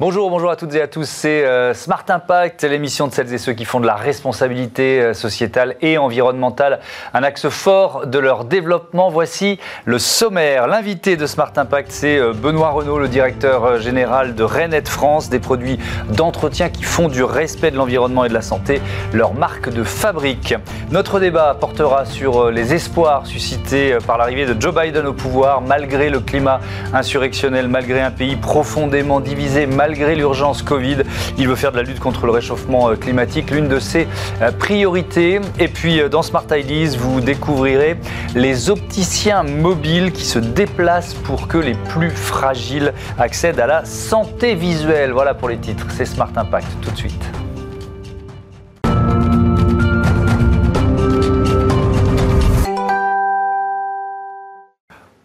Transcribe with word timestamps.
Bonjour, 0.00 0.30
bonjour 0.30 0.50
à 0.50 0.56
toutes 0.56 0.74
et 0.74 0.80
à 0.80 0.88
tous. 0.88 1.06
C'est 1.06 1.44
euh, 1.44 1.74
Smart 1.74 2.04
Impact, 2.08 2.64
l'émission 2.64 3.08
de 3.08 3.12
celles 3.12 3.32
et 3.34 3.38
ceux 3.38 3.52
qui 3.52 3.66
font 3.66 3.78
de 3.78 3.86
la 3.86 3.94
responsabilité 3.94 5.00
euh, 5.00 5.12
sociétale 5.12 5.76
et 5.82 5.98
environnementale 5.98 6.80
un 7.12 7.22
axe 7.22 7.50
fort 7.50 8.06
de 8.06 8.18
leur 8.18 8.46
développement. 8.46 9.10
Voici 9.10 9.58
le 9.84 9.98
sommaire. 9.98 10.66
L'invité 10.66 11.16
de 11.16 11.26
Smart 11.26 11.52
Impact, 11.54 11.92
c'est 11.92 12.18
euh, 12.18 12.32
Benoît 12.32 12.70
Renault, 12.70 12.98
le 12.98 13.08
directeur 13.08 13.80
général 13.80 14.34
de 14.34 14.42
Renet 14.42 14.84
France, 14.86 15.28
des 15.28 15.38
produits 15.38 15.78
d'entretien 16.08 16.70
qui 16.70 16.84
font 16.84 17.08
du 17.08 17.22
respect 17.22 17.70
de 17.70 17.76
l'environnement 17.76 18.24
et 18.24 18.30
de 18.30 18.34
la 18.34 18.42
santé 18.42 18.80
leur 19.12 19.34
marque 19.34 19.68
de 19.68 19.84
fabrique. 19.84 20.54
Notre 20.90 21.20
débat 21.20 21.54
portera 21.60 22.06
sur 22.06 22.50
les 22.50 22.72
espoirs 22.72 23.26
suscités 23.26 23.98
par 24.06 24.16
l'arrivée 24.16 24.46
de 24.46 24.58
Joe 24.58 24.74
Biden 24.74 25.06
au 25.06 25.12
pouvoir, 25.12 25.60
malgré 25.60 26.08
le 26.08 26.20
climat 26.20 26.60
insurrectionnel, 26.94 27.68
malgré 27.68 28.00
un 28.00 28.10
pays 28.10 28.36
profondément 28.36 29.20
divisé, 29.20 29.66
l'urgence 29.98 30.62
Covid. 30.62 30.98
Il 31.38 31.48
veut 31.48 31.56
faire 31.56 31.72
de 31.72 31.76
la 31.76 31.82
lutte 31.82 32.00
contre 32.00 32.26
le 32.26 32.32
réchauffement 32.32 32.90
euh, 32.90 32.96
climatique 32.96 33.50
l'une 33.50 33.68
de 33.68 33.78
ses 33.78 34.08
euh, 34.40 34.50
priorités. 34.50 35.40
Et 35.58 35.68
puis 35.68 36.00
euh, 36.00 36.08
dans 36.08 36.22
Smart 36.22 36.46
Ideas, 36.50 36.96
vous 36.98 37.20
découvrirez 37.20 37.96
les 38.34 38.70
opticiens 38.70 39.42
mobiles 39.42 40.12
qui 40.12 40.24
se 40.24 40.38
déplacent 40.38 41.14
pour 41.14 41.48
que 41.48 41.58
les 41.58 41.74
plus 41.74 42.10
fragiles 42.10 42.92
accèdent 43.18 43.60
à 43.60 43.66
la 43.66 43.84
santé 43.84 44.54
visuelle. 44.54 45.12
Voilà 45.12 45.34
pour 45.34 45.48
les 45.48 45.58
titres. 45.58 45.86
C'est 45.90 46.06
Smart 46.06 46.32
Impact 46.36 46.68
tout 46.80 46.90
de 46.90 46.96
suite. 46.96 47.41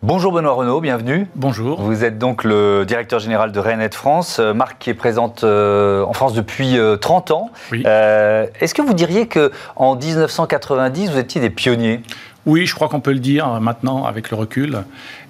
Bonjour 0.08 0.32
Benoît 0.32 0.54
Renault, 0.54 0.80
bienvenue. 0.80 1.28
Bonjour. 1.36 1.82
Vous 1.82 2.06
êtes 2.06 2.18
donc 2.18 2.46
le 2.46 2.86
directeur 2.86 3.20
général 3.20 3.52
de 3.52 3.60
Renet 3.60 3.90
France, 3.92 4.38
euh, 4.40 4.54
marque 4.54 4.80
qui 4.80 4.90
est 4.90 4.94
présente 4.94 5.44
euh, 5.44 6.02
en 6.06 6.14
France 6.14 6.34
depuis 6.34 6.78
30 7.02 7.30
euh, 7.30 7.34
ans. 7.34 7.52
Oui. 7.74 7.82
Est-ce 7.82 8.74
que 8.74 8.82
vous 8.82 8.94
diriez 8.94 9.28
qu'en 9.28 9.98
1990, 9.98 11.12
vous 11.12 11.18
étiez 11.18 11.42
des 11.42 11.50
pionniers? 11.50 12.00
Oui, 12.46 12.66
je 12.66 12.74
crois 12.74 12.88
qu'on 12.88 13.02
peut 13.02 13.12
le 13.12 13.20
dire 13.20 13.60
maintenant 13.60 14.06
avec 14.06 14.32
le 14.32 14.38
recul. 14.38 14.78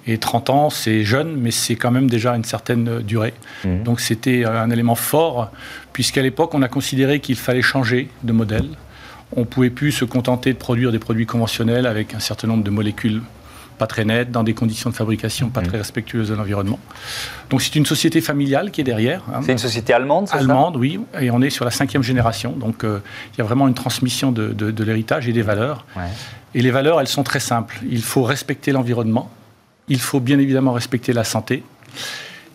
Et 0.06 0.18
30 0.18 0.50
ans, 0.50 0.70
c'est 0.70 1.02
jeune, 1.02 1.34
mais 1.36 1.50
c'est 1.50 1.74
quand 1.74 1.90
même 1.90 2.08
déjà 2.08 2.36
une 2.36 2.44
certaine 2.44 3.00
durée. 3.00 3.34
Mmh. 3.64 3.82
Donc 3.82 3.98
c'était 3.98 4.44
un 4.44 4.70
élément 4.70 4.94
fort, 4.94 5.50
puisqu'à 5.92 6.22
l'époque, 6.22 6.54
on 6.54 6.62
a 6.62 6.68
considéré 6.68 7.18
qu'il 7.18 7.34
fallait 7.34 7.62
changer 7.62 8.10
de 8.22 8.32
modèle. 8.32 8.68
On 9.34 9.40
ne 9.40 9.44
pouvait 9.44 9.70
plus 9.70 9.90
se 9.90 10.04
contenter 10.04 10.52
de 10.52 10.58
produire 10.58 10.92
des 10.92 11.00
produits 11.00 11.26
conventionnels 11.26 11.84
avec 11.84 12.14
un 12.14 12.20
certain 12.20 12.46
nombre 12.46 12.62
de 12.62 12.70
molécules 12.70 13.22
pas 13.78 13.86
très 13.86 14.04
net, 14.04 14.30
dans 14.30 14.42
des 14.42 14.54
conditions 14.54 14.90
de 14.90 14.94
fabrication 14.94 15.48
pas 15.48 15.60
mmh. 15.60 15.66
très 15.66 15.78
respectueuses 15.78 16.28
de 16.28 16.34
l'environnement. 16.34 16.78
Donc 17.50 17.62
c'est 17.62 17.74
une 17.76 17.86
société 17.86 18.20
familiale 18.20 18.70
qui 18.70 18.80
est 18.80 18.84
derrière. 18.84 19.22
Hein. 19.32 19.40
C'est 19.42 19.52
une 19.52 19.58
société 19.58 19.92
allemande, 19.92 20.28
c'est 20.28 20.36
Allemande, 20.36 20.76
oui, 20.76 21.00
et 21.20 21.30
on 21.30 21.40
est 21.40 21.50
sur 21.50 21.64
la 21.64 21.70
cinquième 21.70 22.02
génération. 22.02 22.52
Donc 22.52 22.84
euh, 22.84 23.00
il 23.34 23.38
y 23.38 23.40
a 23.40 23.44
vraiment 23.44 23.68
une 23.68 23.74
transmission 23.74 24.32
de, 24.32 24.48
de, 24.52 24.84
l'héritage 24.84 25.28
et 25.28 25.32
des 25.32 25.42
valeurs. 25.42 25.86
Et 26.54 26.62
les 26.62 26.70
valeurs, 26.70 27.00
elles 27.00 27.08
sont 27.08 27.22
très 27.22 27.40
simples. 27.40 27.78
Il 27.88 28.02
faut 28.02 28.22
respecter 28.22 28.72
l'environnement, 28.72 29.30
il 29.88 30.00
faut 30.00 30.20
bien 30.20 30.38
évidemment 30.38 30.72
respecter 30.72 31.12
la 31.12 31.24
santé, 31.24 31.62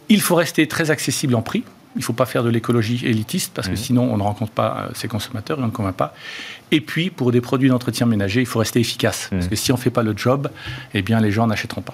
il 0.09 0.21
faut 0.21 0.35
rester 0.35 0.67
très 0.67 0.91
accessible 0.91 1.35
en 1.35 1.41
prix. 1.41 1.63
Il 1.95 1.99
ne 1.99 2.03
faut 2.03 2.13
pas 2.13 2.25
faire 2.25 2.43
de 2.43 2.49
l'écologie 2.49 3.05
élitiste 3.05 3.51
parce 3.53 3.67
que 3.67 3.73
mmh. 3.73 3.77
sinon 3.77 4.09
on 4.11 4.17
ne 4.17 4.23
rencontre 4.23 4.51
pas 4.51 4.89
ses 4.95 5.07
consommateurs 5.07 5.59
et 5.59 5.61
on 5.61 5.67
ne 5.67 5.71
convainc 5.71 5.95
pas. 5.95 6.15
Et 6.73 6.81
puis, 6.81 7.09
pour 7.11 7.31
des 7.31 7.39
produits 7.39 7.69
d'entretien 7.69 8.07
ménager, 8.07 8.39
il 8.39 8.47
faut 8.47 8.57
rester 8.57 8.79
efficace. 8.79 9.27
Parce 9.29 9.45
mmh. 9.45 9.49
que 9.49 9.55
si 9.55 9.71
on 9.71 9.75
ne 9.75 9.79
fait 9.79 9.91
pas 9.91 10.01
le 10.01 10.15
job, 10.17 10.49
eh 10.95 11.03
bien, 11.03 11.19
les 11.19 11.29
gens 11.29 11.45
n'achèteront 11.45 11.83
pas. 11.83 11.93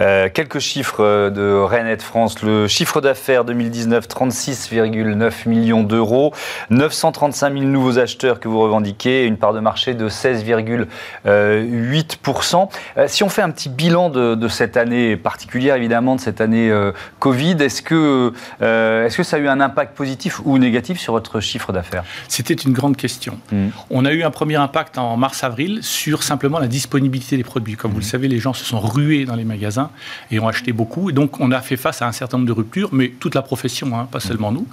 Euh, 0.00 0.30
quelques 0.32 0.58
chiffres 0.58 1.04
euh, 1.04 1.28
de 1.28 1.52
Renet 1.52 1.98
France. 1.98 2.40
Le 2.40 2.66
chiffre 2.66 3.02
d'affaires 3.02 3.44
2019, 3.44 4.08
36,9 4.08 5.46
millions 5.46 5.82
d'euros. 5.82 6.32
935 6.70 7.52
000 7.52 7.66
nouveaux 7.66 7.98
acheteurs 7.98 8.40
que 8.40 8.48
vous 8.48 8.58
revendiquez. 8.58 9.26
Une 9.26 9.36
part 9.36 9.52
de 9.52 9.60
marché 9.60 9.92
de 9.92 10.08
16,8%. 10.08 12.68
Euh, 12.96 13.04
si 13.08 13.22
on 13.22 13.28
fait 13.28 13.42
un 13.42 13.50
petit 13.50 13.68
bilan 13.68 14.08
de, 14.08 14.48
cette 14.48 14.78
année 14.78 15.18
particulière, 15.18 15.76
évidemment, 15.76 16.16
de 16.16 16.22
cette 16.22 16.40
année 16.40 16.72
Covid, 17.18 17.56
est-ce 17.60 17.82
que, 17.82 18.32
est 18.60 19.14
que 19.14 19.22
ça 19.22 19.36
a 19.36 19.40
eu 19.40 19.48
un 19.48 19.60
impact 19.60 19.94
positif 19.94 20.40
ou 20.46 20.56
négatif 20.56 20.98
sur 20.98 21.12
votre 21.12 21.40
chiffre 21.40 21.74
d'affaires? 21.74 22.04
C'était 22.28 22.54
une 22.54 22.72
grande 22.72 22.96
question. 22.96 23.38
Mmh. 23.52 23.66
On 23.90 24.05
a 24.06 24.12
eu 24.12 24.22
un 24.22 24.30
premier 24.30 24.56
impact 24.56 24.96
en 24.96 25.16
mars-avril 25.16 25.80
sur 25.82 26.22
simplement 26.22 26.58
la 26.58 26.68
disponibilité 26.68 27.36
des 27.36 27.44
produits. 27.44 27.76
Comme 27.76 27.90
vous 27.90 27.98
le 27.98 28.04
mhm. 28.04 28.10
savez, 28.10 28.28
les 28.28 28.38
gens 28.38 28.54
se 28.54 28.64
sont 28.64 28.80
rués 28.80 29.24
dans 29.26 29.36
les 29.36 29.44
magasins 29.44 29.90
et 30.30 30.40
ont 30.40 30.48
acheté 30.48 30.72
beaucoup. 30.72 31.10
Et 31.10 31.12
donc, 31.12 31.40
on 31.40 31.50
a 31.52 31.60
fait 31.60 31.76
face 31.76 32.00
à 32.02 32.06
un 32.06 32.12
certain 32.12 32.38
nombre 32.38 32.48
de 32.48 32.52
ruptures, 32.52 32.90
mais 32.92 33.08
toute 33.08 33.34
la 33.34 33.42
profession, 33.42 33.96
hein, 33.98 34.08
pas 34.10 34.20
seulement 34.20 34.52
nous. 34.52 34.66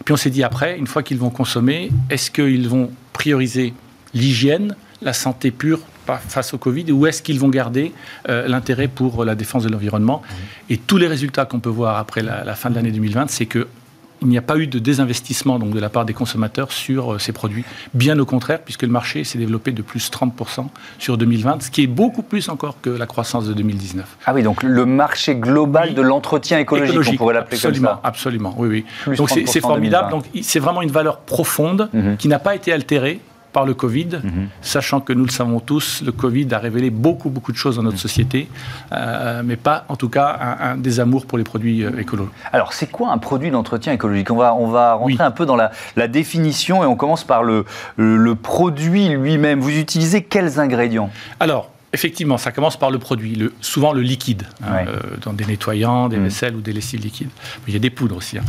Et 0.00 0.04
puis, 0.04 0.12
on 0.12 0.18
s'est 0.18 0.30
dit 0.30 0.42
après, 0.42 0.78
une 0.78 0.86
fois 0.86 1.02
qu'ils 1.02 1.18
vont 1.18 1.30
consommer, 1.30 1.90
est-ce 2.10 2.30
qu'ils 2.30 2.68
vont 2.68 2.90
prioriser 3.12 3.72
l'hygiène, 4.14 4.76
la 5.00 5.12
santé 5.12 5.50
pure 5.50 5.80
face 6.28 6.52
au 6.52 6.58
Covid 6.58 6.90
ou 6.92 7.06
est-ce 7.06 7.22
qu'ils 7.22 7.38
vont 7.38 7.48
garder 7.48 7.92
euh, 8.28 8.48
l'intérêt 8.48 8.88
pour 8.88 9.24
la 9.24 9.34
défense 9.34 9.62
de 9.62 9.68
l'environnement? 9.68 10.22
Mhm. 10.22 10.36
Et 10.70 10.76
tous 10.78 10.98
les 10.98 11.06
résultats 11.06 11.46
qu'on 11.46 11.60
peut 11.60 11.70
voir 11.70 11.96
après 11.96 12.22
la, 12.22 12.44
la 12.44 12.54
fin 12.54 12.70
de 12.70 12.74
l'année 12.74 12.90
2020, 12.90 13.30
c'est 13.30 13.46
que 13.46 13.68
il 14.22 14.28
n'y 14.28 14.38
a 14.38 14.42
pas 14.42 14.56
eu 14.56 14.66
de 14.66 14.78
désinvestissement 14.78 15.58
donc, 15.58 15.70
de 15.70 15.80
la 15.80 15.88
part 15.88 16.04
des 16.04 16.14
consommateurs 16.14 16.72
sur 16.72 17.14
euh, 17.14 17.18
ces 17.18 17.32
produits. 17.32 17.64
Bien 17.92 18.18
au 18.18 18.24
contraire, 18.24 18.60
puisque 18.62 18.82
le 18.82 18.88
marché 18.88 19.24
s'est 19.24 19.38
développé 19.38 19.72
de 19.72 19.82
plus 19.82 20.10
30% 20.10 20.66
sur 20.98 21.18
2020, 21.18 21.62
ce 21.62 21.70
qui 21.70 21.82
est 21.82 21.86
beaucoup 21.88 22.22
plus 22.22 22.48
encore 22.48 22.76
que 22.80 22.90
la 22.90 23.06
croissance 23.06 23.46
de 23.46 23.52
2019. 23.52 24.16
Ah 24.24 24.32
oui, 24.32 24.42
donc 24.42 24.62
le 24.62 24.86
marché 24.86 25.34
global 25.34 25.94
de 25.94 26.02
l'entretien 26.02 26.58
écologique, 26.60 27.14
on 27.14 27.16
pourrait 27.16 27.34
l'appeler 27.34 27.60
comme 27.60 27.74
ça. 27.74 28.00
Absolument, 28.04 28.54
oui, 28.58 28.84
oui. 29.06 29.16
donc 29.16 29.30
c'est 29.30 29.60
formidable. 29.60 30.10
Donc 30.10 30.24
c'est 30.42 30.60
vraiment 30.60 30.82
une 30.82 30.92
valeur 30.92 31.18
profonde 31.18 31.88
mhm. 31.92 32.16
qui 32.16 32.28
n'a 32.28 32.38
pas 32.38 32.54
été 32.54 32.72
altérée 32.72 33.20
par 33.52 33.66
le 33.66 33.74
Covid, 33.74 34.20
mhm. 34.22 34.48
sachant 34.60 35.00
que 35.00 35.12
nous 35.12 35.24
le 35.24 35.30
savons 35.30 35.60
tous, 35.60 36.02
le 36.04 36.12
Covid 36.12 36.48
a 36.52 36.58
révélé 36.58 36.90
beaucoup, 36.90 37.30
beaucoup 37.30 37.52
de 37.52 37.56
choses 37.56 37.76
dans 37.76 37.82
notre 37.82 37.96
mhm. 37.96 38.02
société, 38.02 38.48
euh, 38.92 39.42
mais 39.44 39.56
pas 39.56 39.84
en 39.88 39.96
tout 39.96 40.08
cas 40.08 40.56
un, 40.60 40.76
désamour 40.76 41.26
pour 41.26 41.38
les 41.38 41.44
produits 41.44 41.84
euh, 41.84 41.98
écologiques. 41.98 42.32
Alors, 42.52 42.72
c'est 42.72 42.90
quoi 42.90 43.12
un 43.12 43.18
produit 43.18 43.50
d'entretien 43.50 43.92
écologique? 43.92 44.30
On 44.30 44.36
va, 44.36 44.54
on 44.54 44.68
va 44.68 44.94
rentrer 44.94 45.22
un 45.22 45.30
peu 45.30 45.46
dans 45.46 45.56
la, 45.56 45.70
définition 46.08 46.82
et 46.82 46.86
on 46.86 46.96
commence 46.96 47.24
par 47.24 47.42
le, 47.42 47.64
le, 47.96 48.34
produit 48.34 49.08
lui-même. 49.08 49.60
Vous 49.60 49.70
utilisez 49.70 50.22
quels 50.22 50.58
ingrédients? 50.58 51.10
Alors, 51.40 51.70
Effectivement, 51.94 52.38
ça 52.38 52.52
commence 52.52 52.78
par 52.78 52.90
le 52.90 52.98
produit, 52.98 53.34
le, 53.34 53.52
souvent 53.60 53.92
le 53.92 54.00
liquide, 54.00 54.44
hein, 54.64 54.86
euh, 54.88 54.98
dans 55.20 55.34
des 55.34 55.44
nettoyants, 55.44 56.08
des 56.08 56.16
mhm. 56.16 56.24
vaisselles 56.24 56.56
ou 56.56 56.62
des 56.62 56.72
lessives 56.72 57.02
liquides. 57.02 57.28
il 57.68 57.74
y 57.74 57.76
a 57.76 57.80
des 57.80 57.90
poudres 57.90 58.16
aussi. 58.16 58.38
Hein. 58.38 58.44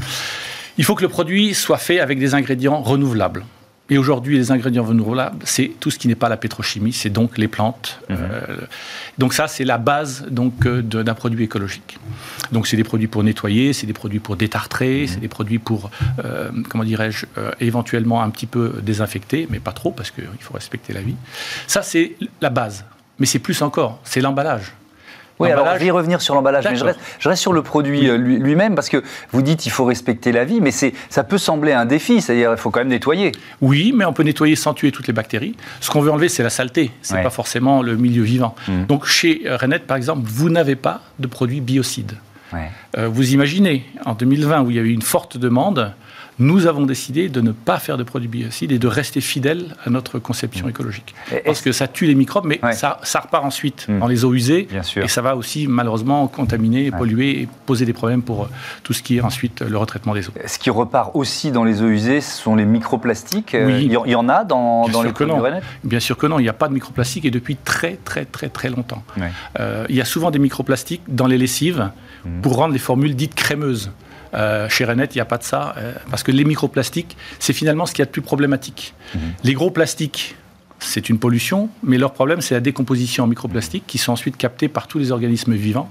Il 0.78 0.86
faut 0.86 0.96
que 0.96 1.02
le 1.02 1.10
produit 1.10 1.54
soit 1.54 1.78
fait 1.78 2.00
avec 2.00 2.20
des 2.20 2.36
ingrédients 2.36 2.82
renouvelables. 2.82 3.44
Et 3.90 3.98
aujourd'hui, 3.98 4.38
les 4.38 4.52
ingrédients 4.52 4.86
renouvelables, 4.86 5.40
c'est 5.44 5.72
tout 5.80 5.92
ce 5.92 6.00
qui 6.00 6.08
n'est 6.08 6.16
pas 6.16 6.30
la 6.30 6.38
pétrochimie, 6.38 6.94
c'est 6.94 7.10
donc 7.10 7.38
les 7.38 7.50
plantes. 7.50 8.00
Mhm. 8.10 8.18
Euh, 8.20 8.58
donc 9.18 9.34
ça, 9.34 9.48
c'est 9.50 9.66
la 9.66 9.78
base 9.78 10.26
donc 10.30 10.66
euh, 10.66 10.82
d'un 10.82 11.14
produit 11.14 11.44
écologique. 11.44 11.98
Donc 12.54 12.66
c'est 12.66 12.78
des 12.78 12.86
produits 12.86 13.08
pour 13.08 13.24
nettoyer, 13.24 13.74
c'est 13.74 13.86
des 13.86 13.94
produits 13.94 14.20
pour 14.20 14.38
détartrer, 14.38 15.02
mhm. 15.02 15.08
c'est 15.08 15.20
des 15.20 15.28
produits 15.28 15.60
pour, 15.60 15.92
euh, 16.24 16.50
comment 16.70 16.86
dirais-je, 16.86 17.26
éventuellement 17.60 18.24
un 18.24 18.30
petit 18.30 18.46
peu 18.46 18.76
désinfecter, 18.82 19.48
mais 19.50 19.60
pas 19.60 19.74
trop 19.74 19.92
parce 19.92 20.12
qu'il 20.12 20.24
faut 20.40 20.54
respecter 20.54 20.94
la 20.94 21.02
vie. 21.02 21.16
Ça, 21.68 21.82
c'est 21.82 22.16
la 22.40 22.50
base. 22.50 22.86
Mais 23.20 23.26
c'est 23.26 23.40
plus 23.40 23.62
encore, 23.62 24.00
c'est 24.06 24.22
l'emballage. 24.22 24.74
Oui, 25.40 25.52
alors 25.52 25.68
je 25.74 25.84
vais 25.84 25.92
revenir 25.92 26.22
sur 26.22 26.36
l'emballage, 26.36 26.66
mais 26.70 26.76
je 26.76 26.86
reste, 27.30 27.42
sur 27.42 27.54
le 27.54 27.64
produit 27.64 28.10
euh, 28.10 28.18
lui-même 28.18 28.76
parce 28.76 28.90
que 28.90 29.04
vous 29.32 29.42
dites 29.42 29.60
qu'il 29.60 29.72
faut 29.72 29.86
respecter 29.86 30.32
la 30.32 30.46
vie, 30.46 30.62
mais 30.62 30.72
ça 30.72 31.24
peut 31.24 31.38
sembler 31.38 31.74
un 31.74 31.86
défi, 31.86 32.22
c'est-à-dire 32.22 32.52
il 32.52 32.58
faut 32.58 32.70
quand 32.70 32.80
même 32.80 32.90
nettoyer. 32.90 33.32
Oui, 33.62 33.94
mais 33.96 34.06
on 34.06 34.14
peut 34.14 34.24
nettoyer 34.24 34.56
sans 34.56 34.74
tuer 34.74 34.92
toutes 34.92 35.08
les 35.08 35.14
bactéries. 35.14 35.56
Ce 35.82 35.90
qu'on 35.90 36.02
veut 36.02 36.12
enlever, 36.12 36.30
c'est 36.30 36.44
la 36.44 36.50
saleté, 36.50 36.92
c'est 37.02 37.16
n'est 37.16 37.24
pas 37.24 37.30
forcément 37.30 37.82
le 37.82 37.96
milieu 37.96 38.24
vivant. 38.24 38.56
Mmh. 38.68 38.86
Donc 38.86 39.06
chez 39.06 39.44
euh, 39.46 39.58
Renet, 39.58 39.80
par 39.80 39.98
exemple, 39.98 40.22
vous 40.26 40.50
n'avez 40.50 40.76
pas 40.76 41.02
de 41.20 41.28
produits 41.28 41.62
biocides. 41.62 42.14
Euh, 42.54 42.58
vous 42.96 43.34
imaginez, 43.34 43.86
en 44.06 44.14
2020, 44.14 44.62
où 44.62 44.72
il 44.72 44.78
y 44.78 44.80
a 44.80 44.84
eu 44.84 44.92
une 44.92 45.02
forte 45.02 45.38
demande, 45.38 45.94
nous 46.40 46.68
avons 46.68 46.86
décidé 46.86 47.30
de 47.30 47.42
ne 47.42 47.52
pas 47.52 47.80
faire 47.80 47.98
de 47.98 48.04
produits 48.04 48.28
biocides 48.28 48.72
et 48.72 48.80
de 48.80 48.88
rester 48.88 49.22
fidèles 49.22 49.76
à 49.86 49.90
notre 49.90 50.20
conception 50.20 50.66
mmh. 50.66 50.70
écologique. 50.70 51.16
Parce 51.46 51.62
que 51.62 51.72
ça 51.72 51.88
tue 51.88 52.06
les 52.06 52.16
microbes, 52.16 52.46
mais 52.46 52.60
ça, 52.74 53.00
ça, 53.04 53.20
repart 53.20 53.46
ensuite 53.46 53.88
mmh. 53.88 54.00
dans 54.00 54.08
les 54.08 54.26
eaux 54.26 54.34
usées. 54.34 54.68
Et 54.98 55.08
ça 55.08 55.22
va 55.22 55.36
aussi, 55.36 55.68
malheureusement, 55.68 56.28
contaminer, 56.28 56.92
polluer 56.92 57.42
et 57.42 57.48
poser 57.66 57.86
des 57.86 57.94
problèmes 57.94 58.24
pour 58.24 58.44
euh, 58.44 58.48
tout 58.84 58.94
ce 58.94 59.04
qui 59.04 59.18
est 59.18 59.22
ensuite 59.22 59.62
le 59.62 59.78
retraitement 59.78 60.14
des 60.14 60.28
eaux. 60.28 60.34
Ce 60.46 60.58
qui 60.58 60.70
repart 60.70 61.12
aussi 61.14 61.52
dans 61.52 61.64
les 61.64 61.82
eaux 61.82 61.90
usées, 61.90 62.22
ce 62.22 62.42
sont 62.42 62.56
les 62.56 62.66
microplastiques. 62.66 63.54
Euh, 63.56 63.68
oui. 63.68 63.90
Il 64.06 64.12
y 64.12 64.16
en 64.16 64.30
a 64.30 64.44
dans, 64.44 64.88
dans 64.88 65.04
les 65.04 65.12
produits 65.12 65.34
Bien 65.84 66.00
sûr 66.00 66.18
que 66.18 66.28
non, 66.28 66.40
il 66.40 66.44
n'y 66.44 66.50
a 66.50 66.54
pas 66.54 66.68
de 66.68 66.74
microplastiques 66.74 67.26
et 67.26 67.32
depuis 67.32 67.56
très, 67.56 67.98
très, 68.04 68.26
très, 68.26 68.50
très 68.50 68.70
longtemps. 68.70 69.04
Euh, 69.60 69.86
il 69.90 69.96
y 69.96 70.02
a 70.02 70.06
souvent 70.06 70.32
des 70.32 70.40
microplastiques 70.40 71.04
dans 71.08 71.28
les 71.28 71.38
lessives 71.38 71.92
mmh. 72.26 72.42
pour 72.42 72.56
rendre 72.56 72.74
les 72.74 72.80
formules 72.84 73.16
dites 73.16 73.36
crémeuses. 73.36 73.92
Euh, 74.34 74.68
chez 74.68 74.86
Renet, 74.86 75.06
il 75.06 75.18
n'y 75.18 75.22
a 75.22 75.26
pas 75.26 75.38
de 75.38 75.44
ça, 75.44 75.76
euh, 75.78 75.94
parce 76.10 76.24
que 76.24 76.32
les 76.32 76.44
microplastiques, 76.44 77.16
c'est 77.40 77.54
finalement 77.54 77.86
ce 77.86 77.94
qu'il 77.94 78.00
y 78.00 78.04
a 78.04 78.06
de 78.06 78.12
plus 78.12 78.24
problématique. 78.24 78.96
Mhm. 79.14 79.22
Les 79.44 79.54
gros 79.54 79.70
plastiques, 79.70 80.36
c'est 80.80 81.08
une 81.10 81.20
pollution, 81.20 81.70
mais 81.84 81.98
leur 81.98 82.14
problème, 82.14 82.42
c'est 82.42 82.56
la 82.56 82.60
décomposition 82.60 83.26
en 83.26 83.28
microplastiques 83.28 83.86
qui 83.86 83.98
sont 83.98 84.12
ensuite 84.12 84.38
captés 84.38 84.68
par 84.68 84.88
tous 84.88 84.98
les 84.98 85.12
organismes 85.12 85.54
vivants 85.54 85.90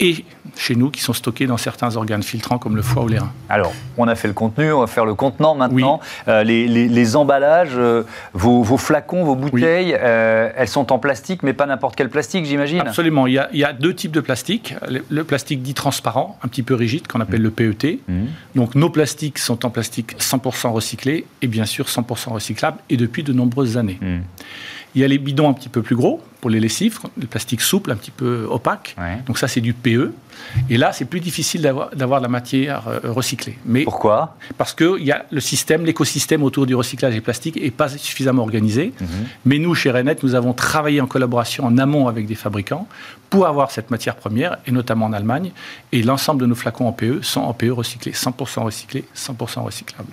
et 0.00 0.24
chez 0.56 0.74
nous 0.74 0.90
qui 0.90 1.00
sont 1.00 1.12
stockés 1.12 1.46
dans 1.46 1.56
certains 1.56 1.96
organes 1.96 2.22
filtrants 2.22 2.58
comme 2.58 2.76
le 2.76 2.82
foie 2.82 3.04
ou 3.04 3.08
les 3.08 3.18
reins. 3.18 3.32
Alors, 3.48 3.72
on 3.96 4.08
a 4.08 4.14
fait 4.14 4.28
le 4.28 4.34
contenu, 4.34 4.72
on 4.72 4.80
va 4.80 4.86
faire 4.86 5.04
le 5.04 5.14
contenant 5.14 5.54
maintenant. 5.54 6.00
Euh, 6.28 6.42
les, 6.42 7.16
emballages, 7.16 7.76
euh, 7.76 8.04
vos, 8.32 8.64
flacons, 8.76 9.24
vos 9.24 9.36
bouteilles, 9.36 9.96
euh, 9.98 10.50
elles 10.56 10.68
sont 10.68 10.92
en 10.92 10.98
plastique, 10.98 11.42
mais 11.42 11.52
pas 11.52 11.66
n'importe 11.66 11.96
quel 11.96 12.08
plastique, 12.08 12.44
j'imagine 12.44 12.80
Absolument. 12.80 13.26
Il 13.26 13.34
y, 13.34 13.64
a, 13.64 13.72
deux 13.72 13.94
types 13.94 14.12
de 14.12 14.20
plastique. 14.20 14.74
Le, 14.88 15.24
plastique 15.24 15.62
dit 15.62 15.74
transparent, 15.74 16.38
un 16.42 16.48
petit 16.48 16.62
peu 16.62 16.74
rigide, 16.74 17.06
qu'on 17.06 17.20
appelle 17.20 17.42
le 17.42 17.50
PET. 17.50 18.00
Mmh. 18.06 18.24
Donc, 18.54 18.74
nos 18.74 18.90
plastiques 18.90 19.38
sont 19.38 19.64
en 19.64 19.70
plastique 19.70 20.16
100% 20.18 20.70
recyclé 20.70 21.26
et 21.42 21.46
bien 21.46 21.64
sûr 21.64 21.86
100% 21.86 22.32
recyclable 22.32 22.78
et 22.90 22.96
depuis 22.96 23.22
de 23.22 23.32
nombreuses 23.32 23.76
années. 23.76 23.98
Mmh. 24.00 24.18
Il 24.94 25.00
y 25.00 25.04
a 25.04 25.08
les 25.08 25.18
bidons 25.18 25.48
un 25.48 25.52
petit 25.52 25.68
peu 25.68 25.82
plus 25.82 25.96
gros 25.96 26.22
pour 26.40 26.50
les 26.50 26.60
lessives, 26.60 26.98
le 27.18 27.26
plastique 27.26 27.62
souple, 27.62 27.90
un 27.90 27.96
petit 27.96 28.10
peu 28.10 28.46
opaque. 28.50 28.94
Donc 29.26 29.38
ça, 29.38 29.48
c'est 29.48 29.60
du 29.60 29.72
PE. 29.72 30.12
Et 30.68 30.76
là, 30.76 30.92
c'est 30.92 31.06
plus 31.06 31.20
difficile 31.20 31.62
d'avoir 31.62 32.20
de 32.20 32.22
la 32.22 32.28
matière 32.28 32.86
euh, 32.86 33.00
recyclée. 33.10 33.58
Mais 33.64 33.84
Pourquoi? 33.84 34.36
Parce 34.58 34.74
que 34.74 35.00
y 35.00 35.10
a 35.10 35.24
le 35.30 35.40
système, 35.40 35.84
l'écosystème 35.84 36.42
autour 36.42 36.66
du 36.66 36.74
recyclage 36.74 37.14
des 37.14 37.20
plastiques 37.20 37.56
n'est 37.60 37.70
pas 37.70 37.88
suffisamment 37.88 38.42
organisé. 38.42 38.92
Mhm. 39.00 39.08
Mais 39.46 39.58
nous, 39.58 39.74
chez 39.74 39.90
Renet, 39.90 40.16
nous 40.22 40.34
avons 40.34 40.52
travaillé 40.52 41.00
en 41.00 41.06
collaboration 41.06 41.64
en 41.64 41.78
amont 41.78 42.08
avec 42.08 42.26
des 42.26 42.34
fabricants 42.34 42.86
pour 43.30 43.46
avoir 43.46 43.70
cette 43.70 43.90
matière 43.90 44.14
première, 44.14 44.58
et 44.66 44.70
notamment 44.70 45.06
en 45.06 45.12
Allemagne. 45.12 45.50
Et 45.92 46.02
l'ensemble 46.02 46.40
de 46.40 46.46
nos 46.46 46.54
flacons 46.54 46.86
en 46.86 46.92
PE 46.92 47.22
sont 47.22 47.40
en 47.40 47.54
PE 47.54 47.70
recyclés, 47.70 48.12
100% 48.12 48.62
recyclés, 48.62 49.04
100% 49.16 49.62
recyclables. 49.62 50.12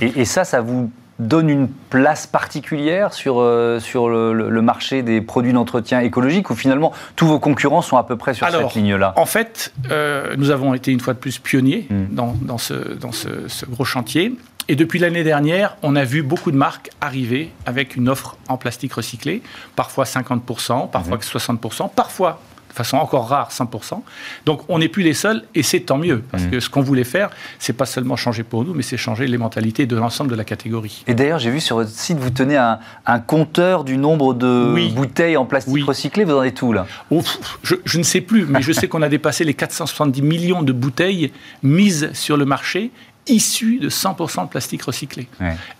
Et, 0.00 0.20
et 0.20 0.24
ça, 0.24 0.44
ça 0.44 0.60
vous 0.60 0.90
donne 1.22 1.48
une 1.48 1.68
place 1.68 2.26
particulière 2.26 3.12
sur, 3.12 3.40
euh, 3.40 3.78
sur 3.80 4.08
le, 4.08 4.62
marché 4.62 5.02
des 5.02 5.20
produits 5.20 5.52
d'entretien 5.52 6.00
écologique 6.00 6.50
ou 6.50 6.54
finalement 6.54 6.92
tous 7.16 7.26
vos 7.26 7.38
concurrents 7.38 7.82
sont 7.82 7.96
à 7.96 8.04
peu 8.04 8.16
près 8.16 8.34
sur 8.34 8.48
cette 8.48 8.74
ligne-là? 8.74 9.14
En 9.16 9.26
fait, 9.26 9.72
euh, 9.90 10.34
nous 10.36 10.50
avons 10.50 10.74
été 10.74 10.92
une 10.92 11.00
fois 11.00 11.14
de 11.14 11.18
plus 11.18 11.38
pionniers 11.38 11.86
hmm. 11.90 12.14
dans, 12.14 12.36
dans, 12.42 12.58
ce, 12.58 12.74
dans 12.94 13.12
ce, 13.12 13.28
ce, 13.48 13.66
gros 13.66 13.84
chantier. 13.84 14.36
Et 14.68 14.76
depuis 14.76 15.00
l'année 15.00 15.24
dernière, 15.24 15.76
on 15.82 15.96
a 15.96 16.04
vu 16.04 16.22
beaucoup 16.22 16.52
de 16.52 16.56
marques 16.56 16.90
arriver 17.00 17.50
avec 17.66 17.96
une 17.96 18.08
offre 18.08 18.36
en 18.48 18.56
plastique 18.56 18.92
recyclé, 18.92 19.42
parfois 19.74 20.04
50%, 20.04 20.90
parfois 20.90 21.16
60%, 21.16 21.86
hmm. 21.86 21.88
parfois 21.96 22.40
de 22.72 22.76
façon 22.76 22.96
encore 22.96 23.28
rare, 23.28 23.50
100%. 23.50 24.00
Donc 24.46 24.62
on 24.68 24.78
n'est 24.78 24.88
plus 24.88 25.02
les 25.02 25.12
seuls, 25.12 25.44
et 25.54 25.62
c'est 25.62 25.80
tant 25.80 25.98
mieux, 25.98 26.22
parce 26.30 26.44
mmh. 26.44 26.50
que 26.50 26.60
ce 26.60 26.70
qu'on 26.70 26.80
voulait 26.80 27.04
faire, 27.04 27.30
c'est 27.58 27.74
pas 27.74 27.84
seulement 27.84 28.16
changer 28.16 28.42
pour 28.42 28.64
nous, 28.64 28.72
mais 28.72 28.82
c'est 28.82 28.96
changer 28.96 29.26
les 29.26 29.36
mentalités 29.36 29.84
de 29.84 29.94
l'ensemble 29.94 30.30
de 30.30 30.36
la 30.36 30.44
catégorie. 30.44 31.04
Et 31.06 31.14
d'ailleurs, 31.14 31.38
j'ai 31.38 31.50
vu 31.50 31.60
sur 31.60 31.76
votre 31.76 31.90
site, 31.90 32.18
vous 32.18 32.30
tenez 32.30 32.56
un, 32.56 32.78
compteur 33.26 33.84
du 33.84 33.98
nombre 33.98 34.34
de 34.34 34.90
bouteilles 34.94 35.36
en 35.36 35.44
plastique 35.44 35.84
recyclé, 35.84 36.24
vous 36.24 36.32
en 36.32 36.42
êtes 36.42 36.60
où 36.62 36.72
là? 36.72 36.86
Je, 37.62 37.98
ne 37.98 38.02
sais 38.02 38.22
plus, 38.22 38.46
mais 38.46 38.62
je 38.62 38.72
sais 38.72 38.88
qu'on 38.88 39.02
a 39.02 39.08
dépassé 39.10 39.44
les 39.44 39.54
470 39.54 40.22
millions 40.22 40.62
de 40.62 40.72
bouteilles 40.72 41.30
mises 41.62 42.10
sur 42.14 42.36
le 42.36 42.46
marché 42.46 42.90
issues 43.28 43.78
de 43.78 43.88
100% 43.88 44.44
de 44.44 44.48
plastique 44.48 44.82
recyclé. 44.82 45.28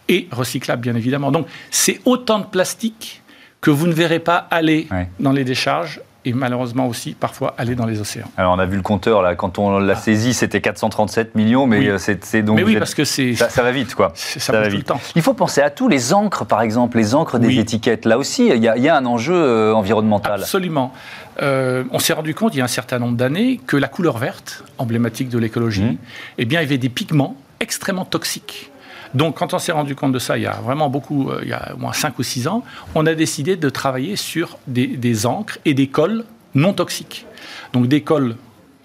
Et 0.09 0.29
recyclable, 0.31 0.83
bien 0.83 0.95
évidemment. 0.95 1.33
Donc 1.33 1.47
c'est 1.71 2.01
autant 2.05 2.39
de 2.39 2.45
plastique 2.45 3.23
que 3.61 3.71
vous 3.71 3.87
ne 3.87 3.95
verrez 3.95 4.19
pas 4.19 4.37
aller 4.51 4.89
dans 5.19 5.33
les 5.33 5.45
décharges 5.45 6.01
et 6.25 6.33
malheureusement 6.33 6.87
aussi 6.87 7.13
parfois 7.13 7.55
aller 7.59 7.75
dans 7.75 7.87
les 7.87 8.01
océans. 8.01 8.27
Alors 8.37 8.55
on 8.55 8.59
a 8.59 8.67
vu 8.67 8.77
le 8.77 8.83
compteur 8.83 9.23
là, 9.23 9.35
quand 9.35 9.59
on 9.59 9.79
l'a 9.79 9.95
ah. 9.95 9.97
saisi, 9.97 10.35
c'était 10.35 10.61
437 10.61 11.35
millions, 11.35 11.67
mais 11.67 11.87
euh, 11.87 11.99
c'est 11.99 12.43
donc. 12.43 12.57
Mais 12.57 12.65
oui, 12.65 12.77
parce 12.77 12.95
que 12.95 13.05
c'est. 13.05 13.35
Ça, 13.35 13.63
va 13.63 13.73
vite, 13.73 13.95
quoi. 13.95 14.13
Ça, 14.15 14.53
va 14.53 14.63
vite. 14.69 14.71
Tout 14.71 14.77
le 14.77 14.83
temps. 14.99 15.01
Il 15.17 15.23
faut 15.23 15.35
penser 15.35 15.61
à 15.61 15.71
tout, 15.71 15.89
les 15.89 16.13
encres 16.13 16.47
par 16.47 16.63
exemple, 16.63 16.99
les 16.99 17.15
encres 17.15 17.39
des 17.39 17.59
étiquettes. 17.59 18.05
Là 18.05 18.19
aussi, 18.19 18.49
il 18.49 18.63
y, 18.63 18.69
a, 18.69 18.97
un 18.97 19.07
enjeu 19.07 19.35
euh, 19.35 19.75
environnemental. 19.75 20.41
Absolument. 20.41 20.93
Euh, 21.43 21.85
on 21.91 21.99
s'est 21.99 22.13
rendu 22.13 22.35
compte 22.35 22.55
il 22.55 22.59
y 22.59 22.61
a 22.61 22.65
un 22.65 22.69
certain 22.69 22.99
nombre 22.99 23.17
d'années 23.17 23.61
que 23.67 23.77
la 23.77 23.89
couleur 23.89 24.19
verte, 24.19 24.65
emblématique 24.79 25.29
de 25.29 25.39
l'écologie, 25.39 25.83
mmh. 25.83 25.97
eh 26.39 26.45
bien, 26.45 26.61
il 26.61 26.65
y 26.65 26.67
avait 26.67 26.79
des 26.79 26.91
pigments 26.91 27.37
extrêmement 27.61 28.05
toxiques 28.05 28.72
donc, 29.15 29.39
quand 29.39 29.55
on 29.55 29.59
s'est 29.59 29.73
rendu 29.73 29.95
compte 29.95 30.13
de 30.13 30.19
ça, 30.19 30.39
il 30.39 30.43
y 30.43 30.47
a 30.47 30.61
vraiment 30.61 30.89
beaucoup, 30.89 31.31
euh, 31.31 31.41
il 31.43 31.49
y 31.49 31.53
a 31.53 31.75
au 31.75 31.79
moins 31.79 31.93
5 31.93 32.19
ou 32.19 32.23
6 32.23 32.49
ans, 32.49 32.65
on 32.95 33.07
a 33.07 33.15
décidé 33.15 33.57
de 33.57 33.69
travailler 33.69 34.17
sur 34.17 34.59
des, 34.67 34.87
des 34.87 35.27
encres 35.27 35.59
et 35.65 35.75
des 35.75 35.89
cols 35.89 36.25
non 36.55 36.73
toxiques. 36.73 37.27
Donc, 37.73 37.89
des 37.89 38.03
cols 38.03 38.37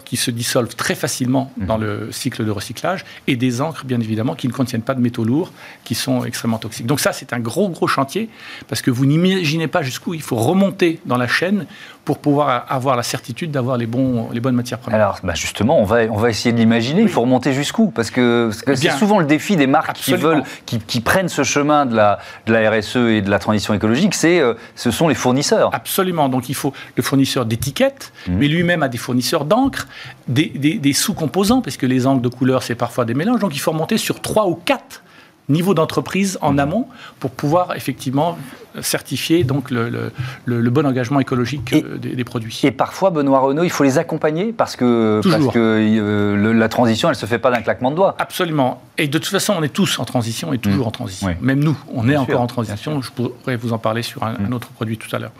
qui 0.08 0.16
se 0.16 0.30
dissolvent 0.30 0.74
très 0.74 0.94
facilement 0.94 1.52
mhm. 1.58 1.66
dans 1.66 1.76
le 1.76 2.10
cycle 2.12 2.46
de 2.46 2.50
recyclage, 2.50 3.04
et 3.26 3.36
des 3.36 3.60
encres, 3.60 3.84
bien 3.84 4.00
évidemment, 4.00 4.34
qui 4.34 4.48
ne 4.48 4.54
contiennent 4.54 4.82
pas 4.82 4.94
de 4.94 5.02
métaux 5.02 5.22
lourds, 5.22 5.52
qui 5.84 5.94
sont 5.94 6.24
extrêmement 6.24 6.56
toxiques. 6.56 6.86
Donc 6.86 6.98
ça, 6.98 7.12
c'est 7.12 7.34
un 7.34 7.40
gros, 7.40 7.68
gros 7.68 7.86
chantier, 7.86 8.30
parce 8.68 8.80
que 8.80 8.90
vous 8.90 9.04
n'imaginez 9.04 9.68
pas 9.68 9.82
jusqu'où 9.82 10.14
il 10.14 10.22
faut 10.22 10.36
remonter 10.36 10.98
dans 11.04 11.18
la 11.18 11.28
chaîne 11.28 11.66
pour 12.08 12.16
pouvoir 12.16 12.64
avoir 12.70 12.96
la 12.96 13.02
certitude 13.02 13.50
d'avoir 13.50 13.76
les, 13.76 13.84
bons, 13.84 14.30
les 14.32 14.40
bonnes 14.40 14.54
matières 14.54 14.78
premières. 14.78 14.98
Alors, 14.98 15.18
bah 15.22 15.34
justement, 15.34 15.78
on 15.78 15.84
va, 15.84 16.04
on 16.04 16.16
va 16.16 16.30
essayer 16.30 16.54
de 16.54 16.56
l'imaginer. 16.56 17.02
Il 17.02 17.10
faut 17.10 17.20
remonter 17.20 17.52
jusqu'où? 17.52 17.90
Parce 17.90 18.10
que, 18.10 18.48
c'est 18.74 18.92
souvent 18.92 19.18
le 19.18 19.26
défi 19.26 19.56
des 19.56 19.66
marques 19.66 19.92
qui 19.92 20.14
veulent, 20.14 20.42
qui, 20.64 21.00
prennent 21.02 21.28
ce 21.28 21.42
chemin 21.42 21.84
de 21.84 21.94
la, 21.94 22.18
de 22.46 22.54
la 22.54 22.70
RSE 22.70 22.96
et 22.96 23.20
de 23.20 23.28
la 23.28 23.38
transition 23.38 23.74
écologique, 23.74 24.14
c'est, 24.14 24.40
euh, 24.40 24.54
ce 24.74 24.90
sont 24.90 25.06
les 25.08 25.14
fournisseurs. 25.14 25.68
Absolument. 25.74 26.30
Donc, 26.30 26.48
il 26.48 26.54
faut 26.54 26.72
le 26.96 27.02
fournisseur 27.02 27.44
d'étiquettes, 27.44 28.10
mmh. 28.26 28.32
mais 28.38 28.48
lui-même 28.48 28.82
a 28.82 28.88
des 28.88 28.96
fournisseurs 28.96 29.44
d'encre, 29.44 29.86
des, 30.28 30.48
des, 30.48 30.92
sous-composants, 30.94 31.60
parce 31.60 31.76
que 31.76 31.84
les 31.84 32.06
encres 32.06 32.22
de 32.22 32.30
couleur, 32.30 32.62
c'est 32.62 32.74
parfois 32.74 33.04
des 33.04 33.12
mélanges. 33.12 33.40
Donc, 33.40 33.54
il 33.54 33.60
faut 33.60 33.72
remonter 33.72 33.98
sur 33.98 34.22
trois 34.22 34.46
ou 34.46 34.54
quatre 34.54 35.02
niveau 35.48 35.74
d'entreprise 35.74 36.38
en 36.42 36.54
mmh. 36.54 36.58
amont 36.58 36.88
pour 37.20 37.30
pouvoir 37.30 37.74
effectivement 37.76 38.38
certifier 38.82 39.44
donc 39.44 39.70
le, 39.70 40.12
le, 40.44 40.70
bon 40.70 40.86
engagement 40.86 41.20
écologique 41.20 41.72
euh, 41.72 41.96
des, 41.98 42.24
produits. 42.24 42.60
Et 42.64 42.70
parfois, 42.70 43.10
Benoît 43.10 43.40
Renault, 43.40 43.64
il 43.64 43.70
faut 43.70 43.84
les 43.84 43.98
accompagner 43.98 44.52
parce 44.52 44.76
que, 44.76 45.20
parce 45.24 45.48
que 45.48 45.58
euh, 45.58 46.52
la 46.52 46.68
transition, 46.68 47.08
elle 47.08 47.14
ne 47.14 47.18
se 47.18 47.26
fait 47.26 47.38
pas 47.38 47.50
d'un 47.50 47.62
claquement 47.62 47.90
de 47.90 47.96
doigts. 47.96 48.14
Absolument. 48.18 48.82
Et 48.96 49.08
de 49.08 49.18
toute 49.18 49.30
façon, 49.30 49.54
on 49.58 49.62
est 49.62 49.72
tous 49.72 49.98
en 49.98 50.04
transition 50.04 50.52
et 50.52 50.58
toujours 50.58 50.86
mmh. 50.86 50.88
en 50.88 50.92
transition. 50.92 51.36
Même 51.40 51.60
nous, 51.60 51.76
on 51.92 52.08
est 52.08 52.16
encore 52.16 52.40
en 52.40 52.46
transition. 52.46 53.00
Je 53.00 53.10
pourrais 53.10 53.56
vous 53.56 53.72
en 53.72 53.78
parler 53.78 54.02
sur 54.02 54.22
un, 54.22 54.34
mmh. 54.34 54.52
autre 54.52 54.68
produit 54.68 54.98
tout 54.98 55.14
à 55.14 55.18
l'heure. 55.18 55.32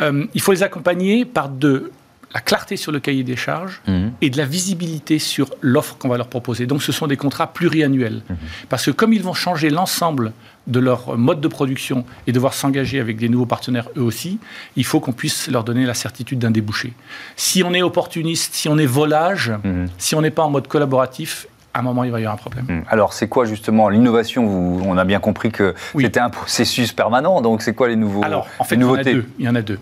Euh, 0.00 0.26
il 0.34 0.40
faut 0.40 0.52
les 0.52 0.62
accompagner 0.62 1.24
par 1.24 1.48
deux 1.48 1.92
la 2.34 2.40
clarté 2.40 2.76
sur 2.76 2.92
le 2.92 3.00
cahier 3.00 3.24
des 3.24 3.36
charges 3.36 3.82
mhm. 3.86 4.12
et 4.20 4.30
de 4.30 4.36
la 4.36 4.44
visibilité 4.44 5.18
sur 5.18 5.50
l'offre 5.60 5.96
qu'on 5.98 6.08
va 6.08 6.16
leur 6.16 6.28
proposer. 6.28 6.66
Donc 6.66 6.82
ce 6.82 6.92
sont 6.92 7.06
des 7.06 7.16
contrats 7.16 7.52
pluriannuels. 7.52 8.22
Mhm. 8.28 8.36
Parce 8.68 8.86
que 8.86 8.90
comme 8.90 9.12
ils 9.12 9.22
vont 9.22 9.34
changer 9.34 9.70
l'ensemble 9.70 10.32
de 10.66 10.78
leur 10.78 11.18
mode 11.18 11.40
de 11.40 11.48
production 11.48 12.04
et 12.26 12.32
devoir 12.32 12.54
s'engager 12.54 13.00
avec 13.00 13.16
des 13.16 13.28
nouveaux 13.28 13.46
partenaires 13.46 13.88
eux 13.96 14.02
aussi, 14.02 14.38
il 14.76 14.84
faut 14.84 15.00
qu'on 15.00 15.12
puisse 15.12 15.48
leur 15.50 15.64
donner 15.64 15.86
la 15.86 15.94
certitude 15.94 16.38
d'un 16.38 16.50
débouché. 16.50 16.92
Si 17.34 17.64
on 17.64 17.72
est 17.74 17.82
opportuniste, 17.82 18.54
si 18.54 18.68
on 18.68 18.78
est 18.78 18.86
volage, 18.86 19.52
mhm. 19.64 19.88
si 19.98 20.14
on 20.14 20.22
n'est 20.22 20.30
pas 20.30 20.44
en 20.44 20.50
mode 20.50 20.68
collaboratif, 20.68 21.46
à 21.72 21.78
un 21.78 21.82
moment, 21.82 22.02
il 22.02 22.10
va 22.10 22.18
y 22.18 22.24
avoir 22.24 22.34
un 22.34 22.36
problème. 22.36 22.84
Alors, 22.88 23.12
c'est 23.12 23.28
quoi 23.28 23.44
justement 23.44 23.88
l'innovation? 23.88 24.44
On 24.44 24.98
a 24.98 25.04
bien 25.04 25.20
compris 25.20 25.52
que 25.52 25.72
c'était 25.96 26.18
un 26.18 26.28
processus 26.28 26.92
permanent, 26.92 27.40
donc 27.42 27.62
c'est 27.62 27.74
quoi 27.74 27.86
les 27.86 27.94
nouveaux 27.94 28.24
Alors, 28.24 28.48
en 28.58 28.64
fait, 28.64 28.74
il 28.74 28.80
y 28.80 28.84
en 28.84 28.94
a 28.94 29.04
deux. 29.04 29.28
Il 29.38 29.44
y 29.44 29.48
en 29.48 29.54
a 29.54 29.62
deux. 29.62 29.78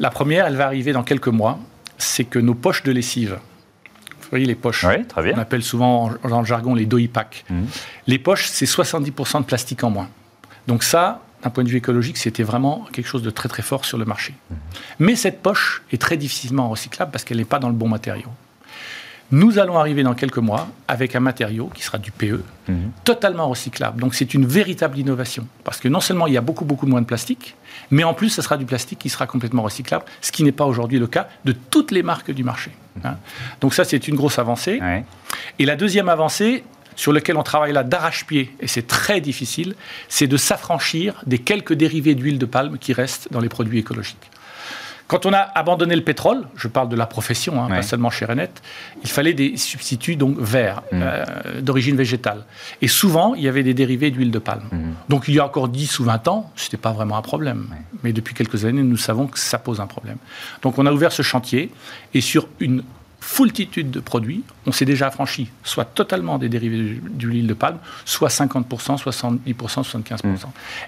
La 0.00 0.10
première, 0.10 0.46
elle 0.46 0.56
va 0.56 0.66
arriver 0.66 0.92
dans 0.92 1.04
quelques 1.04 1.28
mois 1.28 1.60
c'est 2.02 2.24
que 2.24 2.38
nos 2.38 2.54
poches 2.54 2.82
de 2.82 2.92
lessive, 2.92 3.38
vous 4.20 4.28
voyez 4.30 4.46
les 4.46 4.54
poches, 4.54 4.84
on 4.84 5.38
appelle 5.38 5.62
souvent 5.62 6.10
dans 6.28 6.40
le 6.40 6.46
jargon 6.46 6.74
les 6.74 6.86
doy 6.86 7.08
packs, 7.08 7.44
mhm. 7.50 7.66
les 8.06 8.18
poches, 8.18 8.46
c'est 8.46 8.66
70% 8.66 9.40
de 9.40 9.44
plastique 9.44 9.82
en 9.84 9.90
moins. 9.90 10.08
Donc 10.66 10.82
ça, 10.82 11.22
d'un 11.42 11.50
point 11.50 11.64
de 11.64 11.68
vue 11.68 11.78
écologique, 11.78 12.16
c'était 12.16 12.42
vraiment 12.42 12.86
quelque 12.92 13.06
chose 13.06 13.22
de 13.22 13.30
très 13.30 13.48
très 13.48 13.62
fort 13.62 13.84
sur 13.84 13.98
le 13.98 14.04
marché. 14.04 14.34
Mhm. 14.50 14.56
Mais 15.00 15.16
cette 15.16 15.42
poche 15.42 15.82
est 15.92 16.00
très 16.00 16.16
difficilement 16.16 16.68
recyclable 16.68 17.10
parce 17.10 17.24
qu'elle 17.24 17.38
n'est 17.38 17.44
pas 17.44 17.58
dans 17.58 17.68
le 17.68 17.74
bon 17.74 17.88
matériau. 17.88 18.28
Nous 19.32 19.60
allons 19.60 19.78
arriver 19.78 20.02
dans 20.02 20.14
quelques 20.14 20.38
mois 20.38 20.68
avec 20.88 21.14
un 21.14 21.20
matériau 21.20 21.70
qui 21.72 21.82
sera 21.84 21.98
du 21.98 22.10
PE, 22.10 22.42
mhm. 22.68 22.90
totalement 23.04 23.48
recyclable. 23.48 24.00
Donc 24.00 24.14
c'est 24.14 24.34
une 24.34 24.46
véritable 24.46 24.98
innovation. 24.98 25.46
Parce 25.64 25.78
que 25.78 25.88
non 25.88 26.00
seulement 26.00 26.26
il 26.26 26.34
y 26.34 26.36
a 26.36 26.40
beaucoup, 26.40 26.64
beaucoup 26.64 26.86
moins 26.86 27.00
de 27.00 27.06
plastique, 27.06 27.54
mais 27.90 28.04
en 28.04 28.14
plus 28.14 28.30
ce 28.30 28.42
sera 28.42 28.56
du 28.56 28.64
plastique 28.64 28.98
qui 28.98 29.08
sera 29.08 29.26
complètement 29.26 29.62
recyclable, 29.62 30.04
ce 30.20 30.32
qui 30.32 30.42
n'est 30.42 30.52
pas 30.52 30.64
aujourd'hui 30.64 30.98
le 30.98 31.06
cas 31.06 31.28
de 31.44 31.52
toutes 31.52 31.90
les 31.90 32.02
marques 32.02 32.30
du 32.30 32.44
marché. 32.44 32.70
Hein. 33.04 33.16
Donc 33.60 33.74
ça 33.74 33.84
c'est 33.84 34.08
une 34.08 34.16
grosse 34.16 34.38
avancée. 34.38 34.80
Et 35.58 35.66
la 35.66 35.76
deuxième 35.76 36.08
avancée, 36.08 36.64
sur 36.96 37.12
laquelle 37.12 37.36
on 37.36 37.42
travaille 37.42 37.72
là 37.72 37.82
d'arrache-pied, 37.82 38.54
et 38.60 38.66
c'est 38.66 38.86
très 38.86 39.20
difficile, 39.20 39.74
c'est 40.08 40.26
de 40.26 40.36
s'affranchir 40.36 41.22
des 41.26 41.38
quelques 41.38 41.72
dérivés 41.72 42.14
d'huile 42.14 42.38
de 42.38 42.46
palme 42.46 42.78
qui 42.78 42.92
restent 42.92 43.28
dans 43.30 43.40
les 43.40 43.48
produits 43.48 43.78
écologiques. 43.78 44.30
Quand 45.10 45.26
on 45.26 45.32
a 45.32 45.40
abandonné 45.40 45.96
le 45.96 46.04
pétrole, 46.04 46.46
je 46.54 46.68
parle 46.68 46.88
de 46.88 46.94
la 46.94 47.04
profession, 47.04 47.60
hein, 47.60 47.66
pas 47.68 47.82
seulement 47.82 48.10
chez 48.10 48.26
Renet, 48.26 48.52
il 49.02 49.10
fallait 49.10 49.34
des 49.34 49.56
substituts 49.56 50.14
donc 50.14 50.38
verts, 50.38 50.82
mm. 50.92 51.00
euh, 51.02 51.24
d'origine 51.60 51.96
végétale. 51.96 52.44
Et 52.80 52.86
souvent, 52.86 53.34
il 53.34 53.42
y 53.42 53.48
avait 53.48 53.64
des 53.64 53.74
dérivés 53.74 54.12
d'huile 54.12 54.30
de 54.30 54.38
palme. 54.38 54.68
Mm. 54.70 54.92
Donc 55.08 55.24
il 55.26 55.34
y 55.34 55.40
a 55.40 55.44
encore 55.44 55.66
10 55.66 55.98
ou 55.98 56.04
20 56.04 56.28
ans, 56.28 56.52
ce 56.54 56.66
n'était 56.66 56.76
pas 56.76 56.92
vraiment 56.92 57.16
un 57.16 57.22
problème. 57.22 57.66
Mais 58.04 58.12
depuis 58.12 58.36
quelques 58.36 58.64
années, 58.64 58.84
nous 58.84 58.96
savons 58.96 59.26
que 59.26 59.40
ça 59.40 59.58
pose 59.58 59.80
un 59.80 59.88
problème. 59.88 60.18
Donc 60.62 60.78
on 60.78 60.86
a 60.86 60.92
ouvert 60.92 61.10
ce 61.10 61.22
chantier, 61.22 61.72
et 62.14 62.20
sur 62.20 62.46
une 62.60 62.84
foultitude 63.20 63.90
de 63.90 64.00
produits. 64.00 64.42
On 64.66 64.72
s'est 64.72 64.84
déjà 64.84 65.08
affranchi 65.08 65.50
soit 65.62 65.84
totalement 65.84 66.38
des 66.38 66.48
dérivés 66.48 67.00
d'huile 67.10 67.46
de 67.46 67.54
palme, 67.54 67.78
soit 68.04 68.28
50%, 68.28 68.64
70%, 68.98 69.38
75%. 69.46 70.20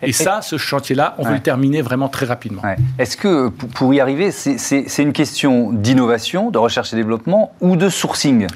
Et, 0.02 0.12
ça, 0.12 0.42
ce 0.42 0.56
chantier-là, 0.56 1.14
on 1.18 1.24
veut 1.24 1.34
le 1.34 1.40
terminer 1.40 1.82
vraiment 1.82 2.08
très 2.08 2.26
rapidement. 2.26 2.62
Est-ce 2.98 3.16
que 3.16 3.48
pour 3.48 3.92
y 3.94 4.00
arriver, 4.00 4.30
c'est 4.30 5.02
une 5.02 5.12
question 5.12 5.72
d'innovation, 5.72 6.50
de 6.50 6.58
recherche 6.58 6.92
et 6.92 6.96
développement 6.96 7.52
ou 7.60 7.76
de 7.76 7.88
sourcing? 7.88 8.46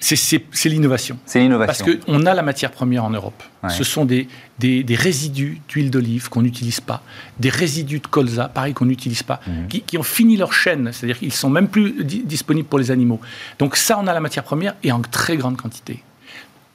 C'est 0.00 0.68
l'innovation. 0.68 1.18
C'est 1.26 1.40
l'innovation. 1.40 1.84
Parce 1.84 2.00
qu'on 2.06 2.26
a 2.26 2.34
la 2.34 2.42
matière 2.42 2.70
première 2.70 3.04
en 3.04 3.10
Europe. 3.10 3.42
Ce 3.68 3.84
sont 3.84 4.04
des, 4.04 4.28
des, 4.58 4.84
résidus 4.94 5.60
d'huile 5.68 5.90
d'olive 5.90 6.28
qu'on 6.28 6.42
n'utilise 6.42 6.80
pas, 6.80 7.02
des 7.40 7.48
résidus 7.48 7.98
de 7.98 8.06
colza, 8.06 8.48
pareil, 8.48 8.72
qu'on 8.72 8.86
n'utilise 8.86 9.22
pas, 9.22 9.40
mhm. 9.46 9.68
qui, 9.68 9.98
ont 9.98 10.02
fini 10.02 10.36
leur 10.36 10.52
chaîne, 10.52 10.90
c'est-à-dire 10.92 11.18
qu'ils 11.18 11.32
sont 11.32 11.50
même 11.50 11.68
plus 11.68 12.04
disponibles 12.04 12.68
pour 12.68 12.78
les 12.78 12.90
animaux. 12.90 13.20
Donc 13.58 13.76
ça, 13.76 13.98
on 13.98 14.06
a 14.06 14.14
la 14.14 14.20
matière 14.20 14.44
première 14.44 14.74
et 14.84 14.92
en 14.92 15.00
très 15.00 15.36
grande 15.36 15.56
quantité. 15.56 16.02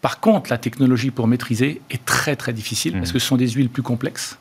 Par 0.01 0.20
contre, 0.20 0.50
la 0.50 0.58
technologie 0.58 1.12
pour 1.12 1.27
maîtriser 1.27 1.82
est 1.89 2.03
très 2.03 2.36
très 2.36 2.51
difficile 2.51 2.94
parce 2.94 3.10
mhm. 3.10 3.13
que 3.13 3.20
ce 3.20 3.27
sont 3.27 3.38
des 3.38 3.50
huiles 3.50 3.70
plus 3.70 3.84
complexes 3.84 4.38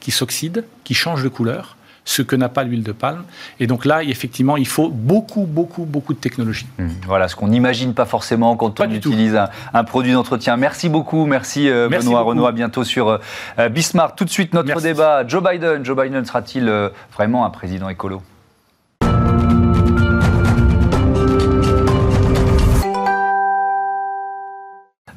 qui 0.00 0.10
s'oxydent, 0.10 0.64
qui 0.82 0.94
changent 0.94 1.22
de 1.22 1.28
couleur 1.28 1.76
ce 2.04 2.22
que 2.22 2.36
n'a 2.36 2.48
pas 2.48 2.64
l'huile 2.64 2.82
de 2.82 2.92
palme. 2.92 3.24
Et 3.60 3.66
donc 3.66 3.84
là, 3.84 4.02
effectivement, 4.02 4.56
il 4.56 4.66
faut 4.66 4.88
beaucoup, 4.88 5.46
beaucoup, 5.46 5.84
beaucoup 5.84 6.14
de 6.14 6.18
technologie. 6.18 6.66
Mmh. 6.78 6.88
Voilà, 7.06 7.28
ce 7.28 7.36
qu'on 7.36 7.48
n'imagine 7.48 7.94
pas 7.94 8.04
forcément 8.04 8.56
quand 8.56 8.80
on 8.80 8.90
utilise 8.90 9.38
un, 9.72 9.84
produit 9.84 10.12
d'entretien. 10.12 10.56
Merci 10.56 10.88
beaucoup, 10.88 11.26
merci, 11.26 11.68
euh, 11.68 11.88
Benoît 11.88 12.22
Renaud. 12.22 12.46
À 12.46 12.52
bientôt 12.52 12.84
sur 12.84 13.08
euh, 13.08 13.18
euh, 13.58 13.68
Bismarck. 13.68 14.16
Tout 14.16 14.24
de 14.24 14.30
suite, 14.30 14.54
notre 14.54 14.80
débat. 14.80 15.26
Joe 15.26 15.42
Biden. 15.42 15.84
Joe 15.84 15.96
Biden 15.96 16.24
sera-t-il 16.24 16.70
vraiment 17.12 17.44
un 17.44 17.50
président 17.50 17.88
écolo? 17.88 18.22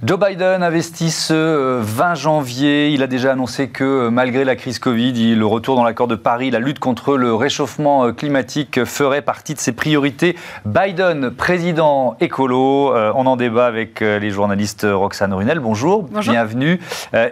Joe 0.08 0.18
Biden 0.18 0.64
investit 0.64 1.12
ce 1.12 1.82
20 1.82 2.12
euh, 2.12 2.16
janvier. 2.16 2.92
Il 2.92 3.04
a 3.04 3.08
déjà 3.08 3.34
annoncé 3.34 3.68
que 3.68 3.84
euh, 3.84 4.10
malgré 4.10 4.46
la 4.46 4.56
crise 4.56 4.80
Covid, 4.80 5.36
le 5.36 5.46
retour 5.46 5.76
dans 5.76 5.84
l'accord 5.84 6.08
de 6.08 6.16
Paris, 6.16 6.50
la 6.50 6.60
lutte 6.60 6.80
contre 6.80 7.18
le 7.18 7.36
réchauffement 7.36 8.06
euh, 8.06 8.12
climatique 8.14 8.86
ferait 8.86 9.22
partie 9.22 9.54
de 9.54 9.60
ses 9.60 9.74
priorités. 9.74 10.38
Biden, 10.64 11.32
président 11.32 12.16
écolo, 12.22 12.94
on 12.96 13.26
en 13.26 13.36
débat 13.36 13.66
avec 13.66 14.00
les 14.00 14.30
journalistes 14.30 14.88
Roxane 14.90 15.34
Runel. 15.34 15.60
Bonjour, 15.60 16.04
bienvenue. 16.04 16.80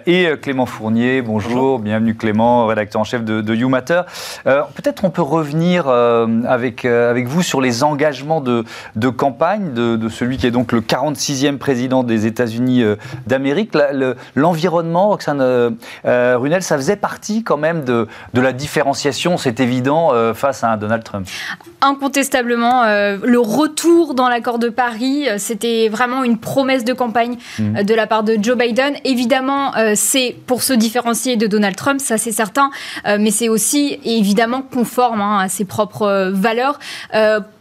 Et 0.05 0.27
Clément 0.41 0.65
Fournier, 0.65 1.21
bonjour, 1.21 1.79
bienvenue 1.79 2.15
Clément, 2.15 2.65
rédacteur 2.65 3.01
en 3.01 3.05
chef 3.05 3.23
de, 3.23 3.41
de 3.41 3.55
You 3.55 3.69
Matter. 3.69 4.01
Peut-être 4.43 5.05
on 5.05 5.09
peut 5.09 5.21
revenir 5.21 5.87
avec, 5.87 6.85
avec 6.85 7.27
vous 7.27 7.41
sur 7.41 7.61
les 7.61 7.83
engagements 7.83 8.41
de, 8.41 8.63
de 8.95 9.09
campagne 9.09 9.73
de, 9.73 9.95
de 9.95 10.09
celui 10.09 10.37
qui 10.37 10.47
est 10.47 10.51
donc 10.51 10.71
le 10.71 10.81
46e 10.81 11.57
président 11.57 12.03
des 12.03 12.25
États-Unis 12.25 12.64
euh, 12.69 12.95
d'Amérique. 13.27 13.71
L'environnement, 14.35 15.09
Roxane 15.09 15.41
euh, 15.41 15.69
euh, 16.05 16.37
Runel, 16.37 16.63
ça 16.63 16.77
faisait 16.77 16.95
partie 16.95 17.43
quand 17.43 17.57
même 17.57 17.83
de, 17.83 18.07
de 18.33 18.41
la 18.41 18.53
différenciation, 18.53 19.37
c'est 19.37 19.59
évident, 19.59 20.11
face 20.33 20.63
à 20.63 20.71
un 20.71 20.77
Donald 20.77 21.03
Trump. 21.03 21.27
Incontestablement, 21.81 22.83
le 22.83 23.39
retour 23.39 24.13
dans 24.13 24.29
l'accord 24.29 24.59
de 24.59 24.69
Paris, 24.69 25.27
c'était 25.37 25.89
vraiment 25.89 26.23
une 26.23 26.37
promesse 26.37 26.83
de 26.83 26.93
campagne 26.93 27.37
mmh. 27.59 27.83
de 27.83 27.93
la 27.93 28.07
part 28.07 28.23
de 28.23 28.37
Joe 28.41 28.57
Biden. 28.57 28.95
Évidemment, 29.03 29.71
c'est 29.95 30.35
pour 30.47 30.63
se 30.63 30.73
différencier 30.73 31.37
de 31.37 31.47
Donald 31.47 31.75
Trump, 31.75 31.99
ça 31.99 32.17
c'est 32.17 32.31
certain, 32.31 32.69
mais 33.05 33.31
c'est 33.31 33.49
aussi 33.49 33.99
évidemment 34.03 34.61
conforme 34.61 35.21
hein, 35.21 35.39
à 35.39 35.49
ses 35.49 35.65
propres 35.65 36.31
valeurs 36.33 36.79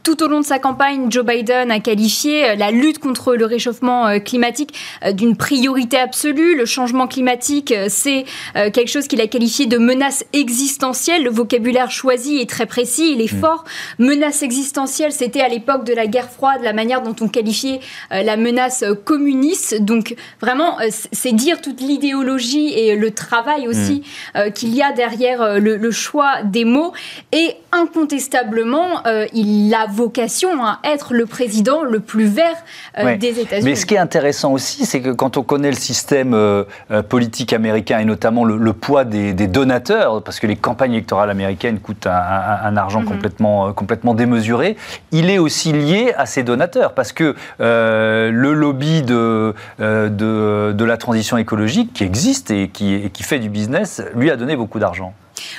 tout 0.04 0.23
au 0.23 0.28
long 0.28 0.40
de 0.40 0.44
sa 0.44 0.58
campagne, 0.58 1.11
Joe 1.11 1.25
Biden 1.25 1.70
a 1.70 1.80
qualifié 1.80 2.50
euh, 2.50 2.54
la 2.54 2.70
lutte 2.70 2.99
contre 2.99 3.34
le 3.34 3.46
réchauffement 3.46 4.06
euh, 4.06 4.18
climatique 4.18 4.75
euh, 5.02 5.12
d'une 5.12 5.34
priorité 5.34 5.96
absolue. 5.96 6.54
Le 6.54 6.66
changement 6.66 7.08
climatique, 7.08 7.75
c'est 7.88 8.25
quelque 8.54 8.88
chose 8.88 9.08
qu'il 9.08 9.20
a 9.23 9.26
qualifié 9.26 9.64
de 9.64 9.78
menace 9.78 10.25
existentielle. 10.34 11.25
Le 11.25 11.30
vocabulaire 11.30 11.90
choisi 11.90 12.37
est 12.37 12.49
très 12.49 12.66
précis, 12.66 13.12
il 13.14 13.23
est 13.23 13.32
mm. 13.32 13.40
fort. 13.40 13.64
Menace 13.99 14.42
existentielle, 14.42 15.12
c'était 15.12 15.40
à 15.40 15.49
l'époque 15.49 15.84
de 15.84 15.94
la 15.94 16.06
guerre 16.06 16.30
froide 16.30 16.61
la 16.62 16.75
manière 16.75 17.00
dont 17.00 17.16
on 17.23 17.28
qualifiait 17.28 17.80
la 18.11 18.37
menace 18.37 18.84
communiste. 19.04 19.80
Donc 19.82 20.14
vraiment, 20.40 20.76
c'est 21.12 21.32
dire 21.32 21.62
toute 21.62 21.80
l'idéologie 21.80 22.75
et 22.75 22.94
le 22.94 23.11
travail 23.11 23.66
aussi 23.66 24.02
mm. 24.34 24.52
qu'il 24.52 24.75
y 24.75 24.82
a 24.82 24.92
derrière 24.92 25.58
le, 25.58 25.90
choix 25.90 26.42
des 26.44 26.66
mots. 26.66 26.92
Et 27.32 27.56
incontestablement, 27.75 29.02
il 29.33 29.75
a 29.75 29.87
vocation 29.87 30.64
à 30.64 30.78
être 30.85 31.14
le 31.14 31.26
président 31.26 31.83
le 31.83 32.00
plus 32.00 32.26
vert 32.26 32.57
euh, 32.99 33.16
des 33.16 33.40
États-Unis. 33.40 33.64
Mais 33.64 33.75
ce 33.75 33.87
qui 33.87 33.95
est 33.95 33.99
intéressant 33.99 34.52
aussi, 34.52 34.87
c'est 34.87 35.00
que 35.00 35.11
quand 35.11 35.37
on 35.37 35.43
connaît 35.43 35.71
le 35.71 35.76
système 35.76 36.35
euh, 36.35 36.64
euh, 36.90 37.02
politique 37.02 37.52
américain 37.52 37.99
et 37.99 38.04
notamment 38.04 38.45
le, 38.45 38.73
poids 38.73 39.04
des, 39.04 39.33
donateurs, 39.33 40.23
parce 40.23 40.40
que 40.40 40.47
les 40.47 40.57
campagnes 40.57 40.93
électorales 40.93 41.31
américaines 41.31 41.78
coûtent 41.81 42.07
un, 42.07 42.76
argent 42.76 43.00
mhm. 43.00 43.09
complètement, 43.09 43.73
complètement 43.73 44.14
démesuré, 44.14 44.76
il 45.12 45.31
est 45.31 45.38
aussi 45.38 45.73
lié 45.73 46.12
à 46.16 46.26
ces 46.26 46.43
donateurs, 46.43 46.95
parce 46.95 47.12
que 47.12 47.35
le 47.59 48.52
lobby 48.52 49.02
de, 49.02 49.54
de, 49.78 50.73
de, 50.73 50.85
la 50.85 50.97
transition 50.97 51.37
écologique 51.37 51.93
qui 51.93 52.04
existe 52.04 52.50
et 52.50 52.69
qui, 52.69 52.95
et 52.95 53.11
qui 53.11 53.23
fait 53.23 53.38
du 53.38 53.49
business, 53.49 54.02
lui 54.14 54.31
a 54.31 54.37
donné 54.37 54.57
beaucoup 54.57 54.78
d'argent. 54.78 55.14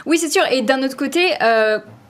Oui, 0.06 0.18
c'est 0.18 0.30
sûr. 0.30 0.44
Et 0.52 0.62
d'un 0.62 0.84
autre 0.84 0.98
côté, 0.98 1.32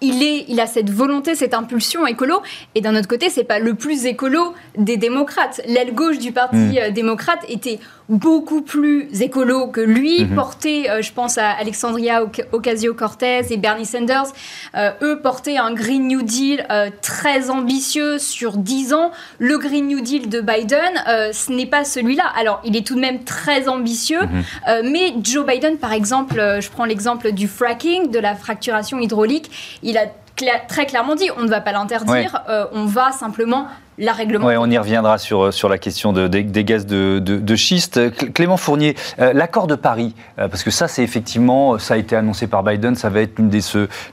il, 0.01 0.23
est, 0.23 0.45
il 0.47 0.59
a 0.59 0.67
cette 0.67 0.89
volonté, 0.89 1.35
cette 1.35 1.53
impulsion 1.53 2.05
écolo, 2.05 2.41
et 2.75 2.81
d'un 2.81 2.95
autre 2.95 3.07
côté, 3.07 3.29
c'est 3.29 3.43
pas 3.43 3.59
le 3.59 3.73
plus 3.75 4.05
écolo 4.05 4.53
des 4.77 4.97
démocrates. 4.97 5.61
L'aile 5.67 5.93
gauche 5.93 6.19
du 6.19 6.31
Parti 6.31 6.57
hmm. 6.57 6.77
euh, 6.77 6.89
démocrate 6.91 7.43
était 7.47 7.79
beaucoup 8.07 8.61
plus 8.61 9.07
écolo 9.21 9.67
que 9.67 9.81
lui, 9.81 10.25
portait, 10.25 10.89
euh, 10.89 11.01
je 11.01 11.11
pense 11.11 11.39
à 11.39 11.49
Alexandria 11.49 12.23
Ocasio-Cortez 12.51 13.41
et 13.49 13.57
Bernie 13.57 13.85
Sanders, 13.85 14.27
euh, 14.75 14.91
eux 15.01 15.21
portaient 15.21 15.57
un 15.57 15.73
Green 15.73 16.07
New 16.07 16.21
Deal 16.21 16.67
très 17.01 17.49
ambitieux 17.49 18.19
sur 18.19 18.57
10 18.57 18.93
ans. 18.93 19.11
Le 19.39 19.57
Green 19.57 19.87
New 19.87 20.01
Deal 20.01 20.29
de 20.29 20.41
Biden, 20.41 20.93
ce 21.31 21.51
n'est 21.51 21.65
pas 21.65 21.83
celui-là. 21.83 22.25
Alors, 22.37 22.61
il 22.63 22.75
est 22.75 22.85
tout 22.85 22.95
de 22.95 22.99
même 22.99 23.23
très 23.23 23.67
ambitieux, 23.67 24.21
mhm. 24.21 24.91
mais 24.91 25.13
Joe 25.23 25.45
Biden, 25.45 25.77
par 25.77 25.93
exemple, 25.93 26.35
je 26.59 26.69
prends 26.69 26.85
l'exemple 26.85 27.31
du 27.31 27.47
fracking, 27.47 28.11
de 28.11 28.19
la 28.19 28.35
fracturation 28.35 28.99
hydraulique, 28.99 29.49
il 29.85 29.97
a 29.97 30.59
très 30.67 30.85
clairement 30.85 31.15
dit 31.15 31.29
on 31.37 31.43
ne 31.43 31.49
va 31.49 31.61
pas 31.61 31.71
l'interdire, 31.71 32.43
euh, 32.49 32.65
on 32.73 32.85
va 32.85 33.11
simplement 33.11 33.67
la 33.97 34.13
réglementation. 34.13 34.61
Oui, 34.61 34.67
on 34.67 34.71
y 34.71 34.77
reviendra 34.77 35.17
sur, 35.17 35.53
sur 35.53 35.69
la 35.69 35.77
question 35.77 36.11
de, 36.11 36.27
des, 36.27 36.63
gaz 36.63 36.85
de, 36.85 37.19
de, 37.19 37.55
schiste. 37.55 37.99
Clément 38.33 38.57
Fournier, 38.57 38.95
euh, 39.19 39.31
l'accord 39.33 39.67
de 39.67 39.75
Paris, 39.75 40.13
euh, 40.37 40.47
parce 40.47 40.63
que 40.63 40.71
ça, 40.71 40.87
c'est 40.87 41.03
effectivement, 41.03 41.79
ça 41.79 41.93
a 41.93 41.97
été 41.97 42.15
annoncé 42.15 42.47
par 42.47 42.63
Biden, 42.63 42.95
ça 42.95 43.09
va 43.09 43.21
être 43.21 43.39
l'une, 43.39 43.49
des, 43.49 43.61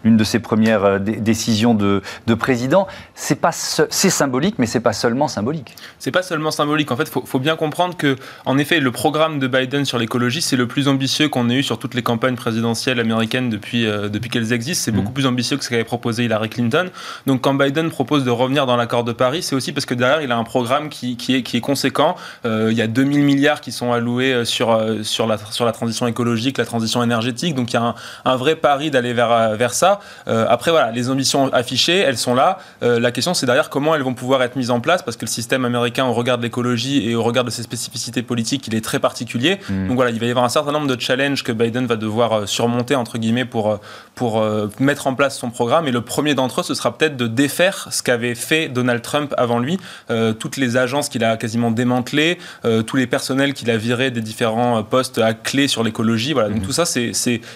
l'une 0.05 0.17
de 0.17 0.25
ses 0.25 0.39
premières 0.39 0.85
euh, 0.85 0.99
décisions 0.99 1.75
de, 1.75 2.03
de 2.27 2.35
président. 2.35 2.87
C'est, 3.15 3.41
pas, 3.41 3.51
c'est 3.53 4.11
symbolique, 4.11 4.57
mais 4.59 4.67
c'est 4.67 4.81
pas 4.81 4.93
seulement 4.93 5.27
symbolique. 5.27 5.75
C'est 5.99 6.13
pas 6.13 6.23
seulement 6.23 6.51
symbolique. 6.51 6.93
En 6.93 6.97
fait, 6.97 7.05
il 7.05 7.11
faut, 7.11 7.25
faut, 7.27 7.41
bien 7.41 7.57
comprendre 7.57 7.97
que, 7.97 8.17
en 8.47 8.59
effet, 8.59 8.79
le 8.79 8.93
programme 8.93 9.41
de 9.41 9.49
Biden 9.49 9.85
sur 9.85 9.99
l'écologie, 9.99 10.43
c'est 10.43 10.57
le 10.57 10.69
plus 10.69 10.87
ambitieux 10.87 11.29
qu'on 11.29 11.51
ait 11.51 11.57
eu 11.57 11.63
sur 11.63 11.79
toutes 11.79 11.95
les 11.95 12.03
campagnes 12.03 12.37
présidentielles 12.37 13.01
américaines 13.01 13.51
depuis, 13.51 13.85
depuis 13.85 14.31
qu'elles 14.31 14.53
existent. 14.53 14.85
C'est 14.85 14.93
mmh. 14.93 14.95
beaucoup 14.95 15.13
plus 15.13 15.27
ambitieux 15.27 15.57
que 15.57 15.65
ce 15.65 15.71
qu'avait 15.71 15.85
proposé 15.85 16.25
Hillary 16.25 16.49
Clinton. 16.49 16.91
Donc, 17.27 17.41
quand 17.41 17.55
Biden 17.55 17.91
propose 17.91 18.25
de 18.25 18.31
revenir 18.31 18.67
dans 18.67 18.77
l'accord 18.77 19.05
de 19.05 19.13
Paris, 19.13 19.43
c'est 19.43 19.57
aussi 19.57 19.72
parce 19.73 19.87
que 19.87 19.95
derrière, 19.95 20.23
il 20.23 20.31
a 20.33 20.37
un 20.37 20.45
programme 20.45 20.89
qui, 20.89 21.17
est, 21.29 21.43
qui 21.43 21.57
est 21.57 21.61
conséquent. 21.61 22.17
Euh, 22.45 22.69
il 22.71 22.77
y 22.77 22.83
a 22.83 22.87
2000 22.87 23.23
milliards 23.23 23.61
qui 23.61 23.73
sont 23.73 23.93
alloués 23.93 24.33
euh, 24.33 24.45
sur, 24.45 24.73
euh, 24.73 25.03
sur, 25.03 25.27
la, 25.27 25.37
sur 25.39 25.65
la 25.65 25.73
transition 25.73 26.07
écologique, 26.07 26.59
la 26.59 26.65
transition 26.65 27.03
énergétique. 27.03 27.55
Donc 27.55 27.73
il 27.73 27.75
y 27.75 27.79
a 27.79 27.95
un, 28.25 28.37
vrai 28.37 28.57
pari 28.57 28.91
d'aller 28.91 29.13
vers, 29.13 29.57
vers 29.57 29.75
ça. 29.75 30.01
après, 30.27 30.71
voilà, 30.71 30.91
les 30.91 31.11
ambitions 31.11 31.53
affichées, 31.53 31.99
elles 31.99 32.19
sont 32.19 32.35
là. 32.35 32.59
la 32.81 33.13
question, 33.13 33.35
c'est 33.35 33.47
derrière 33.47 33.71
comment 33.71 33.95
elles 33.95 34.03
vont 34.03 34.15
pouvoir 34.15 34.43
être 34.43 34.57
mises 34.57 34.71
en 34.71 34.81
place 34.81 35.03
parce 35.03 35.17
que 35.17 35.25
le 35.25 35.31
système 35.31 35.65
américain, 35.65 36.07
au 36.07 36.13
regard 36.13 36.39
de 36.39 36.43
l'écologie 36.43 37.09
et 37.09 37.15
au 37.15 37.23
regard 37.23 37.45
de 37.45 37.51
ses 37.51 37.63
spécificités 37.63 38.23
politiques, 38.23 38.67
il 38.67 38.75
est 38.75 38.85
très 38.85 38.99
particulier. 38.99 39.61
Mmh. 39.69 39.89
Donc 39.89 39.97
voilà, 39.97 40.11
il 40.11 40.19
va 40.19 40.27
y 40.27 40.31
avoir 40.31 40.45
un 40.45 40.49
certain 40.51 40.73
nombre 40.73 40.87
de 40.87 41.01
challenges 41.01 41.45
que 41.45 41.53
Biden 41.53 41.87
va 41.87 41.97
devoir 41.97 42.49
surmonter, 42.49 42.95
entre 42.97 43.19
guillemets, 43.19 43.45
pour, 43.45 43.79
pour 44.15 44.45
mettre 44.81 45.07
en 45.07 45.15
place 45.15 45.39
son 45.39 45.51
programme. 45.51 45.87
Et 45.87 45.93
le 45.93 46.01
premier 46.01 46.35
d'entre 46.35 46.61
eux, 46.61 46.65
ce 46.65 46.75
sera 46.75 46.97
peut-être 46.97 47.17
de 47.17 47.27
défaire 47.27 47.89
ce 47.91 48.03
qu'avait 48.03 48.35
fait 48.35 48.69
Donald 48.69 49.03
Trump 49.03 49.35
avant 49.37 49.59
lui 49.63 49.79
euh, 50.11 50.33
toutes 50.33 50.57
les 50.57 50.77
agences 50.77 51.09
qu'il 51.09 51.25
a 51.25 51.37
quasiment 51.37 51.71
démantelées, 51.71 52.39
euh, 52.65 52.83
tous 52.83 52.97
les 52.97 53.07
personnels 53.07 53.55
qu'il 53.55 53.71
a 53.71 53.77
virés 53.77 54.11
des 54.11 54.21
différents 54.21 54.79
euh, 54.79 54.83
postes 54.83 55.19
à 55.19 55.35
clé 55.35 55.69
sur 55.69 55.83
l'écologie. 55.83 56.33
Voilà. 56.33 56.49
Donc 56.49 56.59
mhm. 56.59 56.65
tout 56.65 56.73
ça, 56.73 56.85
c'est, 56.85 57.13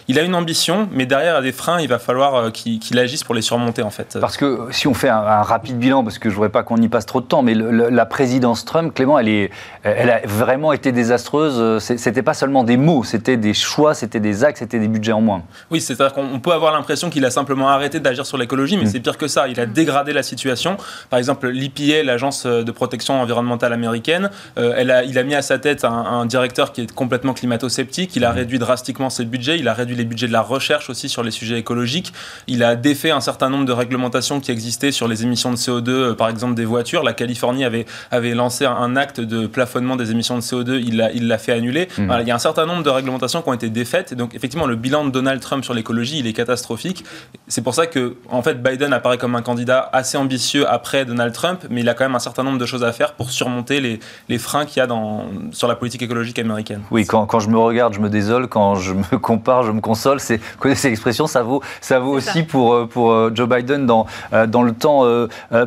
il 0.09 0.19
a 0.19 0.23
une 0.23 0.35
ambition, 0.35 0.89
mais 0.93 1.07
derrière, 1.07 1.35
il 1.35 1.37
y 1.37 1.39
a 1.39 1.43
des 1.43 1.53
freins, 1.53 1.81
il 1.81 1.89
va 1.89 1.99
falloir 1.99 2.53
qu'il, 2.53 2.99
agisse 2.99 3.25
pour 3.25 3.35
les 3.35 3.43
surmonter 3.43 3.83
en 3.83 3.91
fait. 3.91 4.17
Parce 4.19 4.39
que 4.39 4.69
si 4.71 4.89
on 4.89 4.95
fait 4.95 5.11
un, 5.11 5.43
rapide 5.43 5.79
bilan, 5.79 6.03
parce 6.03 6.19
que 6.19 6.31
je 6.31 6.35
ne 6.35 6.37
voudrais 6.37 6.49
pas 6.49 6.63
qu'on 6.63 6.79
y 6.79 6.89
passe 6.89 7.05
trop 7.05 7.21
de 7.21 7.27
temps, 7.27 7.43
mais 7.43 7.55
la 7.55 8.07
présidence 8.07 8.65
Trump, 8.65 8.95
Clément, 8.95 9.19
elle, 9.19 9.29
est, 9.29 9.51
elle 9.83 10.09
a 10.09 10.21
vraiment 10.25 10.73
été 10.73 10.93
désastreuse. 10.93 11.79
C'était 11.79 12.23
pas 12.23 12.33
seulement 12.33 12.65
des 12.65 12.79
mots, 12.79 13.05
c'était 13.05 13.37
des 13.37 13.53
choix, 13.53 13.93
c'était 13.93 14.21
des 14.21 14.45
actes, 14.45 14.59
c'était 14.59 14.79
des 14.79 14.89
budgets 14.89 15.13
en 15.13 15.21
moins. 15.21 15.43
Oui, 15.71 15.83
c'est-à-dire 15.83 16.15
qu'on 16.15 16.41
peut 16.41 16.53
avoir 16.53 16.73
l'impression 16.73 17.11
qu'il 17.11 17.25
a 17.27 17.31
simplement 17.31 17.69
arrêté 17.69 18.01
d'agir 18.01 18.25
sur 18.25 18.39
l'écologie, 18.39 18.79
mais 18.79 18.85
mhm. 18.85 18.91
c'est 18.91 19.01
pire 19.01 19.19
que 19.19 19.29
ça. 19.29 19.49
Il 19.49 19.61
a 19.61 19.67
dégradé 19.67 20.15
la 20.15 20.23
situation. 20.23 20.77
Par 21.11 21.19
exemple, 21.19 21.49
l'IPA 21.49 21.96
l'agence 22.03 22.47
de 22.47 22.71
protection 22.71 23.21
environnementale 23.21 23.73
américaine. 23.73 24.31
elle 24.57 24.91
a, 24.91 25.05
il 25.05 25.19
a 25.19 25.23
mis 25.23 25.35
à 25.35 25.43
sa 25.43 25.59
tête 25.59 25.85
un, 25.85 26.27
directeur 26.27 26.73
qui 26.73 26.83
est 26.83 26.93
complètement 26.93 27.35
climato-sceptique. 27.35 28.17
Il 28.17 28.25
a 28.25 28.33
mmh. 28.33 28.37
réduit 28.37 28.59
drastiquement 28.59 29.11
ses 29.11 29.25
budgets. 29.25 29.59
Il 29.59 29.69
a 29.69 29.75
réduit 29.75 29.97
les 29.97 30.05
budgets 30.05 30.27
de 30.27 30.33
la 30.33 30.43
recherche 30.43 30.91
aussi 30.91 31.09
sur 31.09 31.23
les 31.23 31.31
sujets 31.31 31.59
écologiques. 31.59 32.13
Il 32.47 32.63
a 32.63 32.77
défait 32.77 33.11
un 33.11 33.21
certain 33.21 33.51
nombre 33.51 33.65
de 33.65 33.73
réglementations 33.73 34.41
qui 34.41 34.51
existaient 34.51 34.93
sur 34.93 35.09
les 35.09 35.23
émissions 35.23 35.51
de 35.51 35.57
CO2, 35.57 36.15
par 36.15 36.29
exemple 36.29 36.55
des 36.55 36.65
voitures. 36.65 37.03
La 37.03 37.13
Californie 37.13 37.65
avait, 37.65 37.87
avait 38.11 38.35
lancé 38.35 38.65
un 38.67 38.97
acte 38.97 39.21
de 39.21 39.47
plafonnement 39.47 39.97
des 39.97 40.11
émissions 40.11 40.37
de 40.37 40.43
CO2. 40.43 40.83
Il 40.85 40.97
l'a 40.97 41.13
il 41.13 41.37
fait 41.39 41.53
annuler. 41.53 41.89
Mmh. 41.99 42.13
il 42.21 42.29
y 42.29 42.31
a 42.31 42.35
un 42.35 42.39
certain 42.39 42.67
nombre 42.67 42.83
de 42.83 42.91
réglementations 42.91 43.43
qui 43.43 43.49
ont 43.49 43.55
été 43.55 43.69
défaites. 43.69 44.13
Et 44.13 44.15
donc, 44.15 44.35
effectivement, 44.35 44.67
le 44.67 44.77
bilan 44.77 45.05
de 45.05 45.11
Donald 45.11 45.41
Trump 45.41 45.65
sur 45.65 45.75
l'écologie, 45.75 46.19
il 46.19 46.27
est 46.27 46.33
catastrophique. 46.33 47.05
C'est 47.49 47.63
pour 47.63 47.75
ça 47.75 47.87
que, 47.87 48.17
en 48.31 48.43
fait, 48.43 48.63
Biden 48.63 48.93
apparaît 48.93 49.19
comme 49.19 49.35
un 49.35 49.43
candidat 49.43 49.89
assez 49.93 50.17
ambitieux 50.17 50.69
après 50.69 51.05
Donald 51.05 51.33
Trump, 51.33 51.67
mais 51.71 51.83
il 51.87 51.89
a 51.89 51.95
quand 51.95 52.05
même 52.05 52.17
un 52.17 52.21
certain 52.21 52.43
nombre 52.43 52.59
de 52.59 52.67
choses 52.67 52.83
à 52.83 52.91
faire 52.91 53.13
pour 53.13 53.31
surmonter 53.31 53.81
les, 53.81 54.01
les 54.29 54.39
freins 54.39 54.67
qu'il 54.67 54.79
y 54.79 54.81
a 54.81 54.89
dans, 54.89 55.27
sur 55.53 55.69
la 55.69 55.77
politique 55.77 56.03
écologique 56.03 56.37
américaine. 56.41 56.83
Oui, 56.91 57.07
quand, 57.07 57.27
quand, 57.27 57.39
je 57.39 57.49
me 57.49 57.59
regarde, 57.59 57.95
je 57.95 58.01
me 58.01 58.09
désole. 58.09 58.49
Quand 58.49 58.75
je 58.75 58.93
me 58.93 59.19
compare, 59.21 59.63
je 59.63 59.71
me 59.71 59.81
console. 59.81 60.19
C'est, 60.19 60.39
vous 60.39 60.59
connaissez 60.59 60.89
l'expression, 60.89 61.29
ça 61.29 61.45
vaut, 61.45 61.63
ça 61.81 62.01
vaut 62.01 62.11
aussi 62.11 62.43
pour, 62.43 62.75
euh, 62.75 62.87
pour 62.87 63.13
euh, 63.13 63.31
Joe 63.33 63.49
Biden 63.49 63.87
dans, 63.87 64.07
euh, 64.33 64.49
dans 64.49 64.63
le 64.63 64.73
temps 64.73 65.05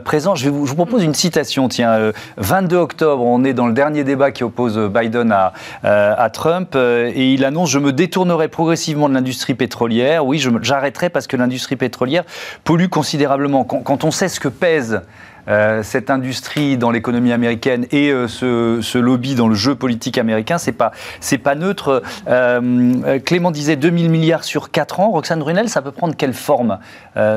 présent. 0.04 0.36
Je, 0.36 0.44
vais 0.44 0.50
vous, 0.50 0.66
je 0.66 0.72
vous 0.72 0.76
propose 0.76 1.04
une 1.04 1.14
citation. 1.14 1.70
Tiens, 1.70 2.12
22 2.36 2.76
octobre, 2.76 3.24
on 3.24 3.46
est 3.46 3.54
dans 3.54 3.68
le 3.68 3.74
dernier 3.74 4.04
débat 4.04 4.32
qui 4.32 4.44
oppose 4.44 4.78
Biden 4.78 5.32
à, 5.32 5.54
à 5.84 6.30
Trump 6.30 6.76
et 6.76 7.34
il 7.34 7.46
annonce 7.46 7.70
Je 7.70 7.80
me 7.80 7.94
détournerai 7.94 8.50
progressivement 8.50 9.08
de 9.08 9.14
l'industrie 9.14 9.54
pétrolière. 9.54 10.26
Oui, 10.26 10.44
j'arrêterai 10.62 11.10
parce 11.10 11.28
que 11.28 11.38
l'industrie 11.38 11.78
pétrolière 11.78 12.26
pollue 12.66 12.88
considérablement. 12.88 13.64
Quand, 13.64 14.04
on 14.04 14.12
sait 14.12 14.28
ce 14.28 14.40
que 14.40 14.50
pèse 14.50 15.02
euh, 15.50 15.82
cette 15.84 16.10
industrie 16.10 16.78
dans 16.78 16.92
l'économie 16.92 17.32
américaine 17.32 17.88
et 17.92 18.12
euh, 18.12 18.28
ce, 18.28 18.98
lobby 18.98 19.36
dans 19.36 19.48
le 19.48 19.56
jeu 19.56 19.76
politique 19.76 20.18
américain, 20.18 20.58
c'est 20.58 20.72
pas 20.72 20.92
c'est 21.20 21.38
pas 21.38 21.56
neutre. 21.56 22.04
Euh, 22.28 23.20
Clément 23.20 23.52
disait 23.52 23.76
2000 23.76 24.10
milliards 24.10 24.44
sur 24.44 24.72
4 24.72 25.00
ans. 25.00 25.10
Roxane 25.10 25.40
Brunel, 25.40 25.70
ça 25.70 25.82
peut 25.82 25.92
prendre 25.92 26.16
quelle 26.16 26.34
forme 26.34 26.80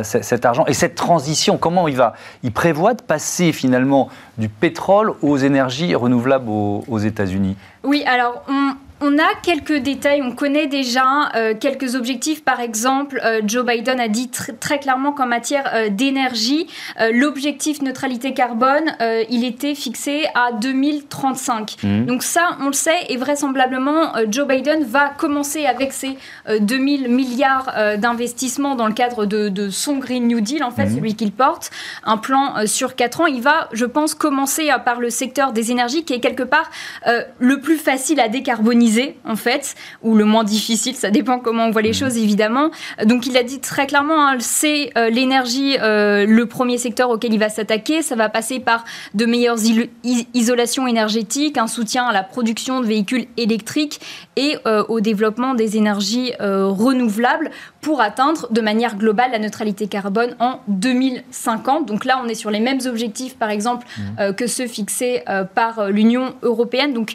cet 0.03 0.45
argent 0.45 0.65
et 0.67 0.75
cette 0.75 0.95
transition? 0.95 1.59
Comment 1.59 1.89
il 1.89 1.97
va? 1.97 2.15
Il 2.43 2.53
prévoit 2.53 2.95
de 2.95 3.03
passer 3.03 3.53
finalement 3.53 4.09
du 4.39 4.49
pétrole 4.49 5.13
aux 5.23 5.37
énergies 5.37 5.95
renouvelables 5.95 6.49
aux, 6.49 6.85
aux 6.89 6.99
États-Unis. 6.99 7.57
Oui, 7.85 8.05
alors 8.07 8.45
on, 8.49 8.75
on 9.03 9.19
a 9.19 9.35
quelques 9.43 9.79
détails, 9.79 10.23
on 10.23 10.31
connaît 10.31 10.69
déjà 10.69 11.31
euh, 11.35 11.55
quelques 11.59 11.97
objectifs. 11.97 12.45
Par 12.45 12.61
exemple, 12.61 13.21
euh, 13.25 13.41
Joe 13.45 13.67
Biden 13.67 13.99
a 13.99 14.07
dit 14.07 14.31
très 14.31 14.79
clairement 14.79 15.13
qu'en 15.13 15.27
matière 15.27 15.69
euh, 15.75 15.89
d'énergie, 15.89 16.69
l'objectif 17.13 17.83
neutralité 17.83 18.33
carbone, 18.33 18.95
il 19.29 19.45
était 19.45 19.75
fixé 19.75 20.27
à 20.35 20.53
2035. 20.53 21.77
Mmh. 21.83 22.05
Donc 22.05 22.23
ça, 22.23 22.57
on 22.61 22.67
le 22.67 22.73
sait, 22.73 23.07
et 23.09 23.17
vraisemblablement, 23.17 24.13
Joe 24.29 24.47
Biden 24.47 24.85
va 24.85 25.09
commencer 25.09 25.67
avec 25.67 25.93
ses 25.93 26.17
2000 26.61 27.09
milliards 27.09 27.73
d'investissements 27.99 28.77
dans 28.77 28.87
le 28.87 28.93
cadre 28.93 29.27
de, 29.27 29.71
son 29.71 29.97
Green 29.97 30.29
New 30.29 30.41
Deal, 30.41 30.63
en 30.63 30.71
fait, 30.71 30.87
mmh. 30.87 30.95
celui 30.95 31.15
qu'il 31.17 31.33
porte, 31.33 31.71
un 32.05 32.19
plan 32.19 32.67
sur 32.67 32.95
4 32.95 33.23
ans. 33.23 33.27
Il 33.27 33.43
va, 33.43 33.69
je 33.73 33.87
pense, 33.87 34.15
commencer 34.15 34.71
par 34.85 35.01
le 35.01 35.11
secteur 35.11 35.53
des 35.53 35.73
énergies, 35.73 36.05
qui 36.05 36.13
est 36.13 36.21
quelque 36.21 36.45
part 36.45 36.71
le 37.39 37.61
plus 37.61 37.79
facile 37.79 38.21
à 38.21 38.29
décarboniser 38.29 38.92
en 39.25 39.37
fait, 39.37 39.75
ou 40.03 40.15
le 40.15 40.25
moins 40.25 40.45
difficile, 40.45 40.95
ça 40.95 41.11
dépend 41.11 41.39
comment 41.39 41.67
on 41.67 41.71
voit 41.71 41.83
les 41.83 41.91
mmh. 41.91 41.95
choses 41.95 42.17
évidemment. 42.17 42.71
Donc 43.05 43.27
il 43.27 43.37
a 43.37 43.43
dit 43.43 43.61
très 43.61 43.87
clairement, 43.87 44.29
hein, 44.29 44.37
c'est 44.41 44.91
euh, 44.97 45.11
l'énergie 45.11 45.77
euh, 45.81 46.27
le 46.27 46.47
premier 46.47 46.79
secteur 46.79 47.11
auquel 47.11 47.33
il 47.33 47.39
va 47.39 47.49
s'attaquer. 47.49 48.03
Ça 48.03 48.17
va 48.17 48.29
passer 48.29 48.61
par 48.61 48.85
de 49.15 49.27
meilleures 49.27 49.59
isolations 50.35 50.87
énergétiques, 50.87 51.59
un 51.59 51.67
soutien 51.67 52.07
à 52.07 52.13
la 52.13 52.23
production 52.23 52.81
de 52.81 52.87
véhicules 52.87 53.27
électriques 53.37 54.01
et 54.37 54.57
euh, 54.67 54.85
au 54.89 55.01
développement 55.01 55.55
des 55.55 55.77
énergies 55.77 56.33
renouvelables 56.41 57.51
pour 57.83 58.01
atteindre 58.01 58.47
de 58.51 58.61
manière 58.63 58.97
globale 58.97 59.33
la 59.33 59.39
neutralité 59.39 59.89
carbone 59.89 60.35
en 60.39 60.61
2050. 60.69 61.87
Donc 61.87 62.07
là, 62.07 62.19
on 62.25 62.29
est 62.29 62.35
sur 62.35 62.51
les 62.51 62.61
mêmes 62.61 62.81
objectifs, 62.87 63.37
par 63.37 63.51
exemple, 63.51 63.87
mmh. 63.99 64.33
que 64.35 64.47
ceux 64.47 64.67
fixés 64.67 65.25
par 65.55 65.91
l'Union 65.91 66.35
européenne. 66.43 66.95
Donc 66.95 67.15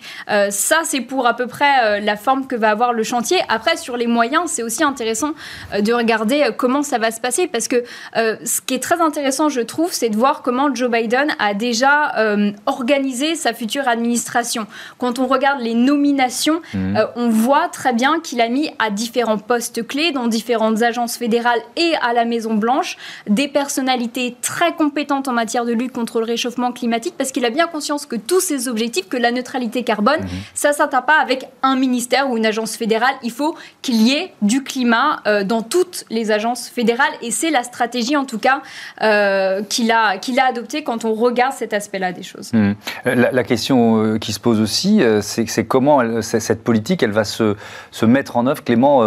ça, 0.49 0.81
c'est 0.83 1.01
pour 1.01 1.25
à 1.25 1.35
peu 1.35 1.47
près 1.47 1.65
euh, 1.83 1.99
la 1.99 2.15
forme 2.15 2.47
que 2.47 2.55
va 2.55 2.69
avoir 2.69 2.93
le 2.93 3.03
chantier. 3.03 3.37
Après, 3.49 3.77
sur 3.77 3.97
les 3.97 4.07
moyens, 4.07 4.43
c'est 4.47 4.63
aussi 4.63 4.83
intéressant 4.83 5.31
euh, 5.73 5.81
de 5.81 5.93
regarder 5.93 6.43
euh, 6.43 6.51
comment 6.51 6.83
ça 6.83 6.97
va 6.97 7.11
se 7.11 7.19
passer 7.19 7.47
parce 7.47 7.67
que 7.67 7.83
ce 8.15 8.61
qui 8.61 8.73
est 8.73 8.83
très 8.83 9.01
intéressant, 9.01 9.49
je 9.49 9.61
trouve, 9.61 9.93
c'est 9.93 10.09
de 10.09 10.15
voir 10.15 10.41
comment 10.41 10.73
Joe 10.73 10.89
Biden 10.89 11.29
a 11.39 11.53
déjà 11.53 12.13
organisé 12.65 13.35
sa 13.35 13.53
future 13.53 13.87
administration. 13.87 14.67
Quand 14.97 15.19
on 15.19 15.27
regarde 15.27 15.61
les 15.61 15.73
nominations, 15.73 16.61
mmh. 16.73 16.97
on 17.15 17.29
voit 17.29 17.67
très 17.69 17.93
bien 17.93 18.19
qu'il 18.19 18.41
a 18.41 18.49
mis 18.49 18.71
à 18.79 18.89
différents 18.89 19.37
postes 19.37 19.85
clés 19.85 20.11
dans 20.11 20.27
différentes 20.57 20.81
agences 20.81 21.17
fédérales 21.17 21.59
et 21.75 21.93
à 22.01 22.13
la 22.13 22.25
Maison 22.25 22.55
Blanche 22.55 22.97
des 23.27 23.47
personnalités 23.47 24.35
très 24.41 24.73
compétentes 24.73 25.27
en 25.27 25.33
matière 25.33 25.65
de 25.65 25.73
lutte 25.73 25.91
contre 25.91 26.19
le 26.19 26.25
réchauffement 26.25 26.71
climatique 26.71 27.13
parce 27.15 27.31
qu'il 27.31 27.45
a 27.45 27.51
bien 27.51 27.67
conscience 27.67 28.07
que 28.07 28.15
tous 28.15 28.39
ces 28.39 28.67
objectifs, 28.67 29.07
que 29.07 29.17
la 29.17 29.31
neutralité 29.31 29.83
carbone, 29.83 30.21
mmh. 30.21 30.27
ça 30.55 30.69
ne 30.69 30.73
s'atteint 30.73 31.03
pas 31.03 31.19
avec 31.21 31.47
un 31.61 31.75
ministère 31.75 32.29
ou 32.29 32.37
une 32.37 32.45
agence 32.45 32.75
fédérale. 32.75 33.13
Il 33.21 33.31
faut 33.31 33.55
qu'il 33.83 34.01
y 34.01 34.13
ait 34.13 34.33
du 34.41 34.63
climat 34.63 35.21
euh, 35.27 35.43
dans 35.43 35.61
toutes 35.61 36.05
les 36.09 36.31
agences 36.31 36.67
fédérales 36.67 37.13
et 37.21 37.29
c'est 37.29 37.51
la 37.51 37.63
stratégie 37.63 38.15
en 38.15 38.25
tout 38.25 38.39
cas 38.39 38.61
euh, 39.03 39.61
qu'il 39.63 39.91
a, 39.91 40.17
qu'il 40.17 40.39
a 40.39 40.47
adoptée 40.47 40.83
quand 40.83 41.05
on 41.05 41.13
regarde 41.13 41.53
cet 41.53 41.73
aspect-là 41.73 42.13
des 42.13 42.23
choses. 42.23 42.51
Mmh. 42.53 42.71
La, 43.05 43.43
question 43.43 44.03
euh, 44.03 44.17
qui 44.17 44.33
se 44.33 44.39
pose 44.39 44.59
aussi, 44.59 45.01
c'est, 45.21 45.65
comment 45.65 46.21
cette 46.21 46.63
politique 46.63 47.03
elle 47.03 47.11
va 47.11 47.23
se, 47.23 47.55
se, 47.91 48.05
mettre 48.05 48.37
en 48.37 48.47
œuvre, 48.47 48.63
Clément, 48.63 49.03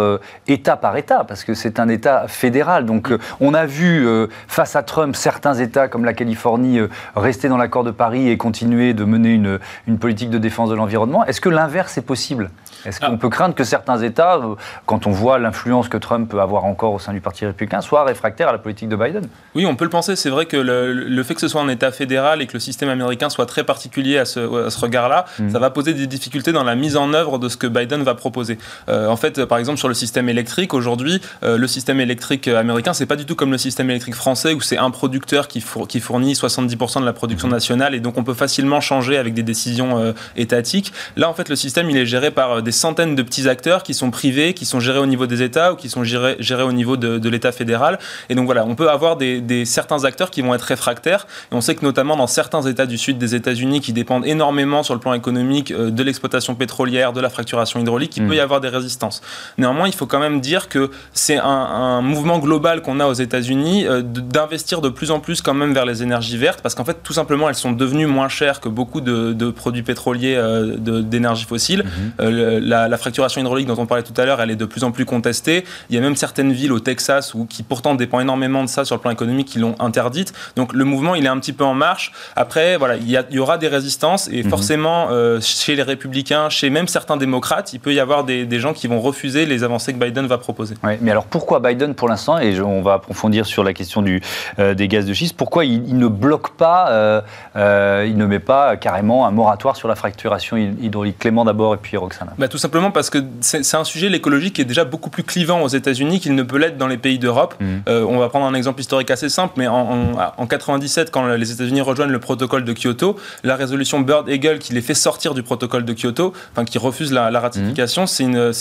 État 0.47 0.77
par 0.77 0.95
État, 0.95 1.23
parce 1.23 1.40
que 1.43 1.53
c'est 1.53 1.79
un 1.79 1.89
État 1.89 2.27
fédéral. 2.27 2.85
Donc 2.85 3.13
on 3.39 3.53
a 3.53 3.65
vu 3.65 4.07
face 4.47 4.75
à 4.75 4.83
Trump 4.83 5.15
certains 5.15 5.55
États 5.55 5.87
comme 5.87 6.05
la 6.05 6.13
Californie 6.13 6.79
rester 7.15 7.49
dans 7.49 7.57
l'accord 7.57 7.83
de 7.83 7.91
Paris 7.91 8.29
et 8.29 8.37
continuer 8.37 8.93
de 8.93 9.03
mener 9.03 9.33
une, 9.33 9.59
une 9.87 9.97
politique 9.97 10.29
de 10.29 10.37
défense 10.37 10.69
de 10.69 10.75
l'environnement. 10.75 11.25
Est-ce 11.25 11.41
que 11.41 11.49
l'inverse 11.49 11.97
est 11.97 12.05
possible? 12.05 12.49
Est-ce 12.85 12.99
qu'on 12.99 13.13
ah. 13.13 13.17
peut 13.17 13.29
craindre 13.29 13.55
que 13.55 13.63
certains 13.63 14.01
États, 14.01 14.37
euh, 14.37 14.55
quand 14.85 15.07
on 15.07 15.11
voit 15.11 15.39
l'influence 15.39 15.87
que 15.87 15.97
Trump 15.97 16.29
peut 16.29 16.41
avoir 16.41 16.65
encore 16.65 16.93
au 16.93 16.99
sein 16.99 17.13
du 17.13 17.21
Parti 17.21 17.45
républicain, 17.45 17.81
soient 17.81 18.03
réfractaires 18.03 18.49
à 18.49 18.51
la 18.51 18.57
politique 18.57 18.89
de 18.89 18.95
Biden? 18.95 19.27
Oui, 19.55 19.65
on 19.65 19.75
peut 19.75 19.85
le 19.85 19.89
penser. 19.89 20.15
C'est 20.15 20.29
vrai 20.29 20.45
que 20.45 20.57
le, 20.57 21.23
fait 21.23 21.35
que 21.35 21.41
ce 21.41 21.47
soit 21.47 21.61
un 21.61 21.69
État 21.69 21.91
fédéral 21.91 22.41
et 22.41 22.47
que 22.47 22.53
le 22.53 22.59
système 22.59 22.89
américain 22.89 23.29
soit 23.29 23.45
très 23.45 23.63
particulier 23.63 24.17
à 24.17 24.25
ce, 24.25 24.39
regard-là, 24.79 25.25
mm. 25.39 25.49
ça 25.51 25.59
va 25.59 25.69
poser 25.69 25.93
des 25.93 26.07
difficultés 26.07 26.51
dans 26.51 26.63
la 26.63 26.75
mise 26.75 26.97
en 26.97 27.13
œuvre 27.13 27.37
de 27.37 27.49
ce 27.49 27.57
que 27.57 27.67
Biden 27.67 28.03
va 28.03 28.15
proposer. 28.15 28.57
Euh, 28.89 29.07
en 29.07 29.17
fait, 29.17 29.45
par 29.45 29.57
exemple, 29.57 29.77
sur 29.77 29.87
le 29.87 29.93
système 29.93 30.29
électrique, 30.29 30.73
aujourd'hui, 30.73 31.21
euh, 31.43 31.57
le 31.57 31.67
système 31.67 31.99
électrique 31.99 32.47
américain, 32.47 32.93
c'est 32.93 33.05
pas 33.05 33.15
du 33.15 33.25
tout 33.25 33.35
comme 33.35 33.51
le 33.51 33.57
système 33.57 33.89
électrique 33.89 34.15
français 34.15 34.53
où 34.53 34.61
c'est 34.61 34.77
un 34.77 34.91
producteur 34.91 35.47
qui, 35.47 35.63
qui 35.87 35.99
fournit 35.99 36.33
70% 36.33 37.01
de 37.01 37.05
la 37.05 37.13
production 37.13 37.47
mm. 37.47 37.51
nationale 37.51 37.95
et 37.95 37.99
donc 37.99 38.17
on 38.17 38.23
peut 38.23 38.33
facilement 38.33 38.81
changer 38.81 39.17
avec 39.17 39.33
des 39.33 39.43
décisions 39.43 40.13
étatiques. 40.35 40.93
Là, 41.15 41.29
en 41.29 41.33
fait, 41.33 41.49
le 41.49 41.55
système, 41.55 41.89
il 41.89 41.97
est 41.97 42.05
géré 42.05 42.31
par 42.31 42.51
euh, 42.51 42.61
des 42.71 42.77
centaines 42.77 43.15
de 43.15 43.21
petits 43.21 43.49
acteurs 43.49 43.83
qui 43.83 43.93
sont 43.93 44.11
privés, 44.11 44.53
qui 44.53 44.65
sont 44.65 44.79
gérés 44.79 44.99
au 44.99 45.05
niveau 45.05 45.27
des 45.27 45.43
États 45.43 45.73
ou 45.73 45.75
qui 45.75 45.89
sont 45.89 46.05
gérés, 46.05 46.37
gérés 46.39 46.63
au 46.63 46.71
niveau 46.71 46.95
de, 46.95 47.29
l'État 47.29 47.51
fédéral. 47.51 47.99
Et 48.29 48.35
donc 48.35 48.45
voilà, 48.45 48.65
on 48.65 48.75
peut 48.75 48.89
avoir 48.89 49.17
des, 49.17 49.65
certains 49.65 50.05
acteurs 50.05 50.31
qui 50.31 50.41
vont 50.41 50.53
être 50.55 50.61
réfractaires. 50.61 51.27
Et 51.51 51.55
on 51.55 51.59
sait 51.59 51.75
que 51.75 51.83
notamment 51.83 52.15
dans 52.15 52.27
certains 52.27 52.61
États 52.61 52.85
du 52.85 52.97
sud 52.97 53.17
des 53.17 53.35
États-Unis 53.35 53.81
qui 53.81 53.91
dépendent 53.91 54.25
énormément 54.25 54.83
sur 54.83 54.93
le 54.93 55.01
plan 55.01 55.13
économique 55.13 55.71
euh, 55.71 55.91
de 55.91 56.01
l'exploitation 56.01 56.55
pétrolière, 56.55 57.11
de 57.11 57.19
la 57.19 57.29
fracturation 57.29 57.81
hydraulique, 57.81 58.15
il 58.15 58.25
peut 58.25 58.35
y 58.35 58.37
mm. 58.37 58.47
avoir 58.47 58.61
des 58.61 58.69
résistances. 58.69 59.21
Néanmoins, 59.57 59.87
il 59.87 59.93
faut 59.93 60.05
quand 60.05 60.19
même 60.19 60.39
dire 60.39 60.69
que 60.69 60.91
c'est 61.13 61.37
un, 61.37 62.01
mouvement 62.01 62.39
global 62.39 62.81
qu'on 62.81 63.01
a 63.01 63.05
aux 63.05 63.13
États-Unis 63.13 63.85
euh, 63.85 64.01
d'investir 64.01 64.79
de 64.79 64.87
plus 64.87 65.11
en 65.11 65.19
plus 65.19 65.41
quand 65.41 65.53
même 65.53 65.73
vers 65.73 65.85
les 65.85 66.03
énergies 66.03 66.37
vertes 66.37 66.61
parce 66.61 66.73
qu'en 66.75 66.85
fait, 66.85 66.97
tout 67.03 67.13
simplement, 67.13 67.49
elles 67.49 67.55
sont 67.55 67.73
devenues 67.73 68.07
moins 68.07 68.29
chères 68.29 68.61
que 68.61 68.69
beaucoup 68.69 69.01
de, 69.01 69.51
produits 69.51 69.83
pétroliers 69.83 70.39
d'énergie 70.77 71.45
fossile. 71.45 71.81
Mm-hmm. 71.81 72.21
Euh, 72.21 72.59
la, 72.61 72.97
fracturation 72.97 73.41
hydraulique 73.41 73.67
dont 73.67 73.77
on 73.77 73.85
parlait 73.85 74.03
tout 74.03 74.13
à 74.17 74.25
l'heure, 74.25 74.41
elle 74.41 74.51
est 74.51 74.55
de 74.55 74.65
plus 74.65 74.83
en 74.83 74.91
plus 74.91 75.05
contestée. 75.05 75.65
Il 75.89 75.95
y 75.95 75.97
a 75.97 76.01
même 76.01 76.15
certaines 76.15 76.51
villes 76.51 76.71
au 76.71 76.79
Texas 76.79 77.33
où, 77.33 77.45
qui 77.45 77.63
pourtant 77.63 77.95
dépendent 77.95 78.21
énormément 78.21 78.63
de 78.63 78.69
ça 78.69 78.85
sur 78.85 78.95
le 78.95 79.01
plan 79.01 79.11
économique 79.11 79.47
qui 79.47 79.59
l'ont 79.59 79.75
interdite. 79.79 80.33
Donc 80.55 80.73
le 80.73 80.85
mouvement, 80.85 81.15
il 81.15 81.25
est 81.25 81.29
un 81.29 81.39
petit 81.39 81.53
peu 81.53 81.63
en 81.63 81.73
marche. 81.73 82.11
Après, 82.35 82.77
voilà, 82.77 82.95
il 82.97 83.09
y, 83.09 83.39
aura 83.39 83.57
des 83.57 83.67
résistances 83.67 84.27
et 84.31 84.43
mhm. 84.43 84.49
forcément, 84.49 85.07
euh, 85.09 85.39
chez 85.41 85.75
les 85.75 85.83
républicains, 85.83 86.49
chez 86.49 86.69
même 86.69 86.87
certains 86.87 87.17
démocrates, 87.17 87.73
il 87.73 87.79
peut 87.79 87.93
y 87.93 87.99
avoir 87.99 88.23
des, 88.23 88.59
gens 88.59 88.73
qui 88.73 88.87
vont 88.87 88.99
refuser 88.99 89.47
les 89.47 89.63
avancées 89.63 89.93
que 89.93 89.97
Biden 89.97 90.27
va 90.27 90.37
proposer. 90.37 90.75
mais 90.83 90.99
mais 91.01 91.09
alors 91.09 91.25
pourquoi 91.25 91.59
Biden 91.59 91.95
pour 91.95 92.07
l'instant, 92.07 92.37
et 92.37 92.61
on 92.61 92.83
va 92.83 92.93
approfondir 92.93 93.47
sur 93.47 93.63
la 93.63 93.73
question 93.73 94.03
du, 94.03 94.21
des 94.59 94.87
gaz 94.87 95.05
de 95.05 95.13
schiste, 95.13 95.35
pourquoi 95.35 95.65
il, 95.65 95.97
ne 95.97 96.07
bloque 96.07 96.51
pas, 96.51 97.23
il 97.55 98.17
ne 98.17 98.25
met 98.25 98.39
pas 98.39 98.77
carrément 98.77 99.25
un 99.25 99.31
moratoire 99.31 99.75
sur 99.75 99.87
la 99.87 99.95
fracturation 99.95 100.57
hydraulique? 100.57 101.17
Clément 101.17 101.45
d'abord 101.45 101.73
et 101.73 101.77
puis 101.77 101.97
Roxana. 101.97 102.33
Bah, 102.37 102.47
tout 102.51 102.57
simplement 102.57 102.91
parce 102.91 103.09
que 103.09 103.19
c'est 103.39 103.77
un 103.77 103.85
sujet, 103.85 104.09
l'écologie, 104.09 104.51
qui 104.51 104.59
est 104.59 104.65
déjà 104.65 104.83
beaucoup 104.83 105.09
plus 105.09 105.23
clivant 105.23 105.61
aux 105.61 105.69
États-Unis 105.69 106.19
qu'il 106.19 106.35
ne 106.35 106.43
peut 106.43 106.57
l'être 106.57 106.77
dans 106.77 106.87
les 106.87 106.97
pays 106.97 107.17
d'Europe. 107.17 107.55
Mmh. 107.61 107.65
on 107.87 108.17
va 108.19 108.27
prendre 108.27 108.45
un 108.45 108.53
exemple 108.53 108.81
historique 108.81 109.09
assez 109.09 109.29
simple, 109.29 109.53
mais 109.55 109.67
en, 109.67 110.17
en, 110.37 110.47
97, 110.47 111.11
quand 111.11 111.25
les 111.27 111.51
États-Unis 111.53 111.79
rejoignent 111.79 112.11
le 112.11 112.19
protocole 112.19 112.65
de 112.65 112.73
Kyoto, 112.73 113.17
la 113.43 113.55
résolution 113.55 114.01
Bird-Eagle 114.01 114.59
qui 114.59 114.73
les 114.73 114.81
fait 114.81 114.93
sortir 114.93 115.33
du 115.33 115.43
protocole 115.43 115.85
de 115.85 115.93
Kyoto, 115.93 116.33
enfin 116.51 116.65
qui 116.65 116.77
refuse 116.77 117.13
la, 117.13 117.39
ratification, 117.39 118.03
mmh. 118.03 118.07
c'est 118.07 118.23
une, 118.25 118.51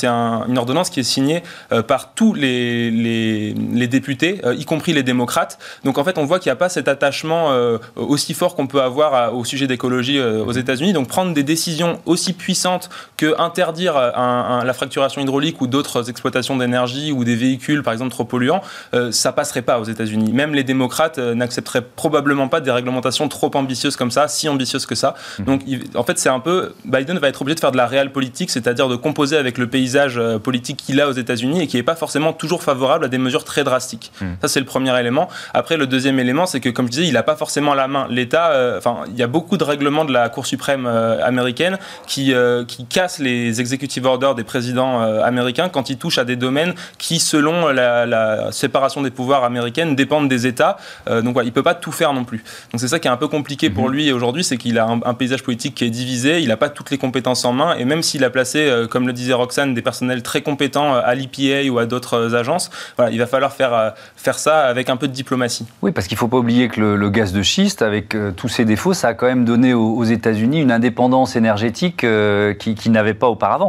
une, 0.48 0.58
ordonnance 0.58 0.88
qui 0.88 1.00
est 1.00 1.04
signée 1.04 1.42
euh, 1.72 1.82
par 1.82 2.14
tous 2.14 2.32
les, 2.32 2.92
les, 2.92 3.88
députés, 3.88 4.40
euh, 4.44 4.54
y 4.54 4.64
compris 4.64 4.92
les 4.92 5.02
démocrates. 5.02 5.58
Donc 5.82 5.98
en 5.98 6.04
fait, 6.04 6.16
on 6.16 6.26
voit 6.26 6.38
qu'il 6.38 6.50
n'y 6.50 6.52
a 6.52 6.56
pas 6.56 6.68
cet 6.68 6.86
attachement 6.86 7.50
euh, 7.50 7.78
aussi 7.96 8.34
fort 8.34 8.54
qu'on 8.54 8.68
peut 8.68 8.82
avoir 8.82 9.34
au 9.34 9.44
sujet 9.44 9.66
d'écologie 9.66 10.20
aux 10.20 10.52
États-Unis. 10.52 10.92
Donc 10.92 11.08
prendre 11.08 11.34
des 11.34 11.42
décisions 11.42 11.98
aussi 12.06 12.34
puissantes 12.34 12.88
que 13.16 13.34
interdire 13.40 13.79
la 13.86 14.72
fracturation 14.72 15.20
hydraulique 15.20 15.60
ou 15.60 15.66
d'autres 15.66 16.10
exploitations 16.10 16.56
d'énergie 16.56 17.12
ou 17.12 17.24
des 17.24 17.36
véhicules, 17.36 17.82
par 17.82 17.92
exemple, 17.92 18.10
trop 18.10 18.24
polluants, 18.24 18.62
ça 19.10 19.32
passerait 19.32 19.62
pas 19.62 19.78
aux 19.78 19.84
États-Unis. 19.84 20.32
Même 20.32 20.54
les 20.54 20.64
démocrates 20.64 21.18
n'accepteraient 21.18 21.82
probablement 21.82 22.48
pas 22.48 22.60
des 22.60 22.70
réglementations 22.70 23.28
trop 23.28 23.50
ambitieuses 23.54 23.96
comme 23.96 24.10
ça, 24.10 24.28
si 24.28 24.48
ambitieuses 24.48 24.86
que 24.86 24.94
ça. 24.94 25.14
Mmh. 25.38 25.44
Donc 25.44 25.62
en 25.94 26.02
fait, 26.02 26.18
c'est 26.18 26.28
un 26.28 26.40
peu 26.40 26.74
Biden 26.84 27.18
va 27.18 27.28
être 27.28 27.42
obligé 27.42 27.54
de 27.54 27.60
faire 27.60 27.72
de 27.72 27.76
la 27.76 27.86
réelle 27.86 28.12
politique, 28.12 28.50
c'est-à-dire 28.50 28.88
de 28.88 28.96
composer 28.96 29.36
avec 29.36 29.58
le 29.58 29.66
paysage 29.66 30.20
politique 30.42 30.78
qu'il 30.78 31.00
a 31.00 31.08
aux 31.08 31.12
États-Unis 31.12 31.62
et 31.62 31.66
qui 31.66 31.76
n'est 31.76 31.82
pas 31.82 31.96
forcément 31.96 32.32
toujours 32.32 32.62
favorable 32.62 33.04
à 33.04 33.08
des 33.08 33.18
mesures 33.18 33.44
très 33.44 33.64
drastiques. 33.64 34.12
Hmm. 34.20 34.34
Ça, 34.42 34.48
c'est 34.48 34.60
le 34.60 34.66
premier 34.66 34.98
élément. 34.98 35.28
Après, 35.54 35.76
le 35.76 35.86
deuxième 35.86 36.18
élément, 36.18 36.46
c'est 36.46 36.60
que, 36.60 36.68
comme 36.68 36.86
je 36.86 36.92
disais, 36.92 37.06
il 37.06 37.12
n'a 37.12 37.22
pas 37.22 37.36
forcément 37.36 37.74
la 37.74 37.88
main. 37.88 38.06
L'État, 38.10 38.52
euh, 38.52 38.78
enfin, 38.78 39.04
il 39.08 39.16
y 39.16 39.22
a 39.22 39.26
beaucoup 39.26 39.56
de 39.56 39.64
règlements 39.64 40.04
de 40.04 40.12
la 40.12 40.28
Cour 40.28 40.46
suprême 40.46 40.86
euh, 40.86 41.24
américaine 41.24 41.78
qui, 42.06 42.32
euh, 42.32 42.64
qui 42.64 42.86
cassent 42.86 43.18
les 43.18 43.60
executive 43.70 44.06
orders 44.06 44.34
des 44.34 44.44
présidents 44.44 45.00
américains 45.00 45.68
quand 45.68 45.90
ils 45.90 45.96
touchent 45.96 46.18
à 46.18 46.24
des 46.24 46.36
domaines 46.36 46.74
qui, 46.98 47.18
selon 47.18 47.68
la, 47.68 48.50
séparation 48.52 49.02
des 49.02 49.10
pouvoirs 49.10 49.44
américaines, 49.44 49.94
dépendent 49.94 50.28
des 50.28 50.46
États. 50.46 50.76
donc, 51.06 51.32
voilà, 51.32 51.44
il 51.44 51.50
ne 51.50 51.54
peut 51.54 51.62
pas 51.62 51.74
tout 51.74 51.92
faire 51.92 52.12
non 52.12 52.24
plus. 52.24 52.42
Donc, 52.72 52.80
c'est 52.80 52.88
ça 52.88 52.98
qui 52.98 53.08
est 53.08 53.10
un 53.10 53.16
peu 53.16 53.28
compliqué 53.28 53.70
pour 53.70 53.88
hmm. 53.88 53.92
lui 53.92 54.12
aujourd'hui, 54.12 54.44
c'est 54.44 54.56
qu'il 54.56 54.78
a 54.78 54.86
un, 54.86 55.00
un, 55.04 55.14
paysage 55.14 55.42
politique 55.42 55.74
qui 55.74 55.84
est 55.84 55.90
divisé, 55.90 56.40
il 56.40 56.48
n'a 56.48 56.56
pas 56.56 56.68
toutes 56.68 56.90
les 56.90 56.98
compétences 56.98 57.44
en 57.44 57.52
main, 57.52 57.76
et 57.76 57.84
même 57.84 58.02
s'il 58.02 58.24
a 58.24 58.30
placé, 58.30 58.86
comme 58.90 59.06
le 59.06 59.12
disait 59.12 59.32
Roxane, 59.32 59.74
des 59.74 59.82
personnels 59.82 60.22
très 60.22 60.42
compétents 60.42 60.94
à 60.94 61.14
l'EPA 61.14 61.70
ou 61.70 61.78
à 61.78 61.86
d'autres 61.86 62.34
agences, 62.34 62.70
voilà, 62.96 63.12
il 63.12 63.18
va 63.18 63.26
falloir 63.26 63.52
faire, 63.52 63.74
euh, 63.74 63.90
faire 64.16 64.38
ça 64.38 64.60
avec 64.60 64.88
un 64.90 64.96
peu 64.96 65.08
de 65.08 65.12
diplomatie. 65.12 65.66
Oui, 65.82 65.92
parce 65.92 66.06
qu'il 66.06 66.16
ne 66.16 66.20
faut 66.20 66.28
pas 66.28 66.38
oublier 66.38 66.68
que 66.68 66.80
le, 66.80 67.10
gaz 67.10 67.32
de 67.32 67.42
schiste, 67.42 67.82
avec 67.82 68.14
euh, 68.14 68.32
tous 68.32 68.48
ses 68.48 68.64
défauts, 68.64 68.94
ça 68.94 69.08
a 69.08 69.14
quand 69.14 69.26
même 69.26 69.44
donné 69.44 69.74
aux, 69.74 70.04
États-Unis 70.04 70.60
une 70.60 70.72
indépendance 70.72 71.36
énergétique 71.36 72.04
euh, 72.04 72.54
qu'ils 72.54 72.74
qui 72.74 72.90
n'avaient 72.90 73.14
pas 73.14 73.28
auparavant. 73.28 73.59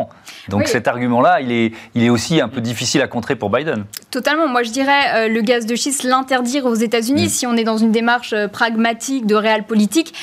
Donc 0.49 0.67
cet 0.67 0.87
argument-là, 0.87 1.41
il 1.41 1.51
est, 1.51 1.73
il 1.95 2.03
est 2.03 2.09
aussi 2.09 2.41
un 2.41 2.47
peu 2.47 2.61
difficile 2.61 3.01
à 3.01 3.07
contrer 3.07 3.35
pour 3.35 3.49
Biden. 3.49 3.85
Totalement. 4.09 4.47
Moi, 4.47 4.63
je 4.63 4.71
dirais 4.71 5.29
le 5.29 5.41
gaz 5.41 5.65
de 5.65 5.75
schiste, 5.75 6.03
l'interdire 6.03 6.65
aux 6.65 6.75
États-Unis, 6.75 7.25
mm. 7.25 7.29
si 7.29 7.47
on 7.47 7.55
est 7.55 7.63
dans 7.63 7.77
une 7.77 7.91
démarche 7.91 8.33
pragmatique 8.47 9.25
de 9.25 9.35
réel 9.35 9.63
politique, 9.63 10.13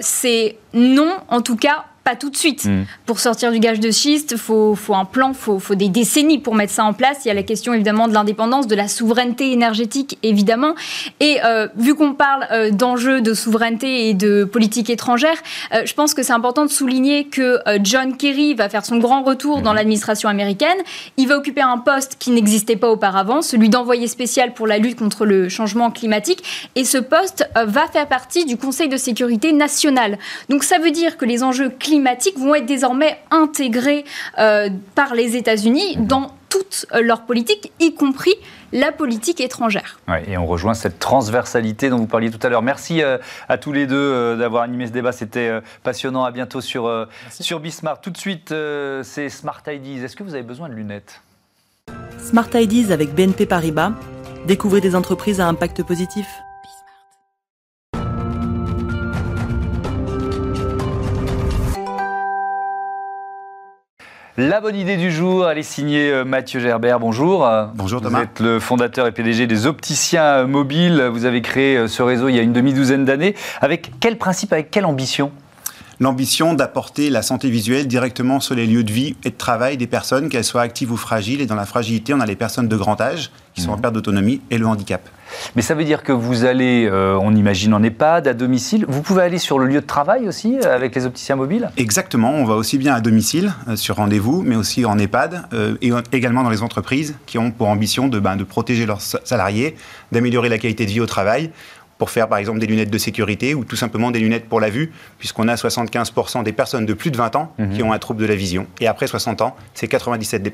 c'est 0.00 0.56
non, 0.74 1.16
en 1.28 1.40
tout 1.40 1.56
cas, 1.56 1.84
pas 2.06 2.14
tout 2.14 2.30
de 2.30 2.36
suite. 2.36 2.66
Mm. 2.66 2.84
Pour 3.04 3.18
sortir 3.18 3.50
du 3.50 3.58
gage 3.58 3.80
de 3.80 3.90
schiste, 3.90 4.30
il 4.30 4.38
faut, 4.38 4.76
faut, 4.76 4.94
un 4.94 5.04
plan, 5.04 5.30
il 5.30 5.34
faut, 5.34 5.58
faut, 5.58 5.74
des 5.74 5.88
décennies 5.88 6.38
pour 6.38 6.54
mettre 6.54 6.72
ça 6.72 6.84
en 6.84 6.92
place. 6.92 7.18
Il 7.24 7.28
y 7.28 7.30
a 7.32 7.34
la 7.34 7.42
question 7.42 7.74
évidemment 7.74 8.06
de 8.06 8.14
l'indépendance, 8.14 8.68
de 8.68 8.76
la 8.76 8.86
souveraineté 8.86 9.50
énergétique, 9.50 10.16
évidemment. 10.22 10.76
Et 11.18 11.38
euh, 11.44 11.66
vu 11.76 11.96
qu'on 11.96 12.14
parle 12.14 12.46
euh, 12.52 12.70
d'enjeux 12.70 13.22
de 13.22 13.34
souveraineté 13.34 14.08
et 14.08 14.14
de 14.14 14.44
politique 14.44 14.88
étrangère, 14.88 15.36
euh, 15.74 15.82
je 15.84 15.94
pense 15.94 16.14
que 16.14 16.22
c'est 16.22 16.32
important 16.32 16.64
de 16.64 16.70
souligner 16.70 17.24
que 17.24 17.58
John 17.82 18.16
Kerry 18.16 18.54
va 18.54 18.68
faire 18.68 18.84
son 18.84 18.98
grand 18.98 19.24
retour 19.24 19.60
dans 19.60 19.72
mm. 19.72 19.76
l'administration 19.76 20.28
américaine. 20.28 20.78
Il 21.16 21.26
va 21.26 21.36
occuper 21.36 21.62
un 21.62 21.78
poste 21.78 22.18
qui 22.20 22.30
n'existait 22.30 22.76
pas 22.76 22.88
auparavant, 22.88 23.42
celui 23.42 23.68
d'envoyé 23.68 24.06
spécial 24.06 24.54
pour 24.54 24.68
la 24.68 24.78
lutte 24.78 24.96
contre 24.96 25.26
le 25.26 25.48
changement 25.48 25.90
climatique. 25.90 26.70
Et 26.76 26.84
ce 26.84 26.98
poste 26.98 27.48
va 27.56 27.88
faire 27.88 28.06
partie 28.06 28.44
du 28.44 28.56
Conseil 28.56 28.88
de 28.88 28.96
sécurité 28.96 29.52
national. 29.52 30.18
Donc 30.48 30.62
ça 30.62 30.78
veut 30.78 30.92
dire 30.92 31.16
que 31.16 31.24
les 31.24 31.42
enjeux 31.42 31.70
climatiques 31.70 31.95
climatiques 31.96 32.38
vont 32.38 32.54
être 32.54 32.66
désormais 32.66 33.18
intégrés 33.30 34.04
euh, 34.38 34.68
par 34.94 35.14
les 35.14 35.34
États-Unis 35.34 35.96
dans 35.98 36.30
toute 36.50 36.84
leur 37.00 37.22
politique, 37.22 37.72
y 37.80 37.94
compris 37.94 38.34
la 38.72 38.92
politique 38.92 39.40
étrangère. 39.40 39.98
et 40.26 40.36
on 40.36 40.44
rejoint 40.46 40.74
cette 40.74 40.98
transversalité 40.98 41.88
dont 41.88 41.96
vous 41.96 42.06
parliez 42.06 42.30
tout 42.30 42.44
à 42.46 42.50
l'heure. 42.50 42.60
Merci 42.60 43.02
euh, 43.02 43.16
à 43.48 43.56
tous 43.56 43.72
les 43.72 43.86
deux 43.86 43.96
euh, 43.96 44.36
d'avoir 44.36 44.62
animé 44.62 44.86
ce 44.86 44.92
débat. 44.92 45.12
C'était 45.12 45.50
passionnant. 45.82 46.24
À 46.24 46.32
bientôt 46.32 46.60
sur, 46.60 47.08
sur 47.30 47.60
Bismart. 47.60 48.00
Tout 48.02 48.10
de 48.10 48.18
suite, 48.18 48.54
c'est 49.02 49.30
Smart 49.30 49.62
IDs. 49.66 50.04
Est-ce 50.04 50.16
que 50.16 50.22
vous 50.22 50.34
avez 50.34 50.42
besoin 50.42 50.68
de 50.68 50.74
lunettes? 50.74 51.22
Smart 52.18 52.48
IDs 52.52 52.92
avec 52.92 53.14
BNP 53.14 53.46
Paribas. 53.46 53.92
Découvrez 54.46 54.82
des 54.82 54.94
entreprises 54.94 55.40
à 55.40 55.46
impact 55.46 55.82
positif. 55.82 56.26
La 64.38 64.60
bonne 64.60 64.76
idée 64.76 64.98
du 64.98 65.10
jour, 65.10 65.48
elle 65.48 65.56
est 65.56 65.62
signée 65.62 66.10
euh, 66.10 66.22
Mathieu 66.26 66.60
Gerbert. 66.60 67.00
Bonjour. 67.00 67.48
Bonjour 67.74 68.02
Thomas. 68.02 68.18
Vous 68.18 68.24
êtes 68.24 68.40
le 68.40 68.60
fondateur 68.60 69.06
et 69.06 69.12
PDG 69.12 69.46
des 69.46 69.66
opticiens 69.66 70.44
mobiles. 70.44 71.08
Vous 71.10 71.24
avez 71.24 71.40
créé 71.40 71.78
euh, 71.78 71.88
ce 71.88 72.02
réseau 72.02 72.28
il 72.28 72.36
y 72.36 72.38
a 72.38 72.42
une 72.42 72.52
demi-douzaine 72.52 73.06
d'années. 73.06 73.34
Avec 73.62 73.92
quel 73.98 74.18
principe, 74.18 74.52
avec 74.52 74.70
quelle 74.70 74.84
ambition? 74.84 75.32
L'ambition 76.00 76.54
d'apporter 76.54 77.10
la 77.10 77.22
santé 77.22 77.50
visuelle 77.50 77.86
directement 77.86 78.40
sur 78.40 78.54
les 78.54 78.66
lieux 78.66 78.84
de 78.84 78.92
vie 78.92 79.16
et 79.24 79.30
de 79.30 79.36
travail 79.36 79.76
des 79.76 79.86
personnes, 79.86 80.28
qu'elles 80.28 80.44
soient 80.44 80.62
actives 80.62 80.92
ou 80.92 80.96
fragiles. 80.96 81.40
Et 81.40 81.46
dans 81.46 81.54
la 81.54 81.66
fragilité, 81.66 82.14
on 82.14 82.20
a 82.20 82.26
les 82.26 82.36
personnes 82.36 82.68
de 82.68 82.76
grand 82.76 83.00
âge 83.00 83.30
qui 83.54 83.62
sont 83.62 83.70
en 83.70 83.76
mhm. 83.76 83.82
perte 83.82 83.94
d'autonomie 83.94 84.40
et 84.50 84.58
le 84.58 84.66
handicap. 84.66 85.08
Mais 85.56 85.62
ça 85.62 85.74
veut 85.74 85.84
dire 85.84 86.02
que 86.02 86.12
vous 86.12 86.44
allez, 86.44 86.86
euh, 86.86 87.18
on 87.20 87.34
imagine 87.34 87.74
en 87.74 87.82
EHPAD, 87.82 88.28
à 88.28 88.34
domicile. 88.34 88.84
Vous 88.88 89.02
pouvez 89.02 89.22
aller 89.22 89.38
sur 89.38 89.58
le 89.58 89.66
lieu 89.66 89.80
de 89.80 89.86
travail 89.86 90.28
aussi 90.28 90.58
euh, 90.58 90.74
avec 90.74 90.94
les 90.94 91.06
opticiens 91.06 91.36
mobiles? 91.36 91.70
Exactement, 91.76 92.30
on 92.30 92.44
va 92.44 92.54
aussi 92.54 92.78
bien 92.78 92.94
à 92.94 93.00
domicile, 93.00 93.52
euh, 93.68 93.76
sur 93.76 93.96
rendez-vous, 93.96 94.42
mais 94.42 94.56
aussi 94.56 94.84
en 94.84 94.98
EHPAD 94.98 95.46
et 95.82 95.90
également 96.12 96.42
dans 96.42 96.50
les 96.50 96.62
entreprises 96.62 97.16
qui 97.26 97.38
ont 97.38 97.50
pour 97.50 97.68
ambition 97.68 98.08
de, 98.08 98.20
ben, 98.20 98.36
de 98.36 98.44
protéger 98.44 98.86
leurs 98.86 99.00
salariés, 99.00 99.76
d'améliorer 100.12 100.48
la 100.48 100.58
qualité 100.58 100.84
de 100.84 100.90
vie 100.90 101.00
au 101.00 101.06
travail 101.06 101.50
pour 101.98 102.10
faire 102.10 102.28
par 102.28 102.38
exemple 102.38 102.58
des 102.58 102.66
lunettes 102.66 102.90
de 102.90 102.98
sécurité 102.98 103.54
ou 103.54 103.64
tout 103.64 103.76
simplement 103.76 104.10
des 104.10 104.18
lunettes 104.18 104.48
pour 104.48 104.60
la 104.60 104.70
vue, 104.70 104.92
puisqu'on 105.18 105.48
a 105.48 105.54
75% 105.54 106.42
des 106.42 106.52
personnes 106.52 106.86
de 106.86 106.94
plus 106.94 107.10
de 107.10 107.16
20 107.16 107.36
ans 107.36 107.52
mhm. 107.58 107.70
qui 107.70 107.82
ont 107.82 107.92
un 107.92 107.98
trouble 107.98 108.20
de 108.20 108.26
la 108.26 108.36
vision. 108.36 108.66
Et 108.80 108.86
après 108.86 109.06
60 109.06 109.40
ans, 109.42 109.56
c'est 109.74 109.88
97 109.88 110.52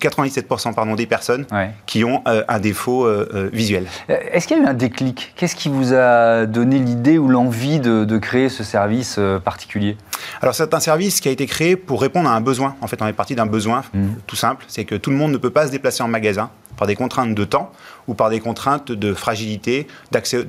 97% 0.00 0.74
pardon, 0.74 0.94
des 0.94 1.06
personnes 1.06 1.46
qui 1.86 2.04
ont 2.04 2.22
euh, 2.28 2.44
un 2.48 2.58
défaut 2.58 3.06
euh, 3.06 3.28
euh, 3.34 3.50
visuel. 3.52 3.86
Est-ce 4.08 4.46
qu'il 4.46 4.58
y 4.58 4.60
a 4.60 4.64
eu 4.64 4.66
un 4.66 4.74
déclic? 4.74 5.32
Qu'est-ce 5.36 5.56
qui 5.56 5.68
vous 5.68 5.94
a 5.94 6.46
donné 6.46 6.78
l'idée 6.78 7.18
ou 7.18 7.28
l'envie 7.28 7.80
de, 7.80 8.18
créer 8.18 8.48
ce 8.48 8.64
service 8.64 9.20
particulier? 9.44 9.96
Alors 10.40 10.54
c'est 10.54 10.72
un 10.72 10.80
service 10.80 11.20
qui 11.20 11.28
a 11.28 11.30
été 11.30 11.46
créé 11.46 11.76
pour 11.76 12.00
répondre 12.00 12.28
à 12.28 12.34
un 12.34 12.40
besoin. 12.40 12.76
En 12.80 12.86
fait, 12.86 13.00
on 13.02 13.06
est 13.06 13.12
parti 13.12 13.34
d'un 13.34 13.46
besoin 13.46 13.82
mhm. 13.94 14.16
tout 14.26 14.36
simple, 14.36 14.64
c'est 14.68 14.84
que 14.84 14.94
tout 14.94 15.10
le 15.10 15.16
monde 15.16 15.32
ne 15.32 15.38
peut 15.38 15.50
pas 15.50 15.66
se 15.66 15.70
déplacer 15.70 16.02
en 16.02 16.08
magasin 16.08 16.50
par 16.76 16.86
des 16.86 16.94
contraintes 16.94 17.34
de 17.34 17.44
temps 17.44 17.72
ou 18.08 18.14
par 18.14 18.30
des 18.30 18.40
contraintes 18.40 18.92
de 18.92 19.14
fragilité, 19.14 19.86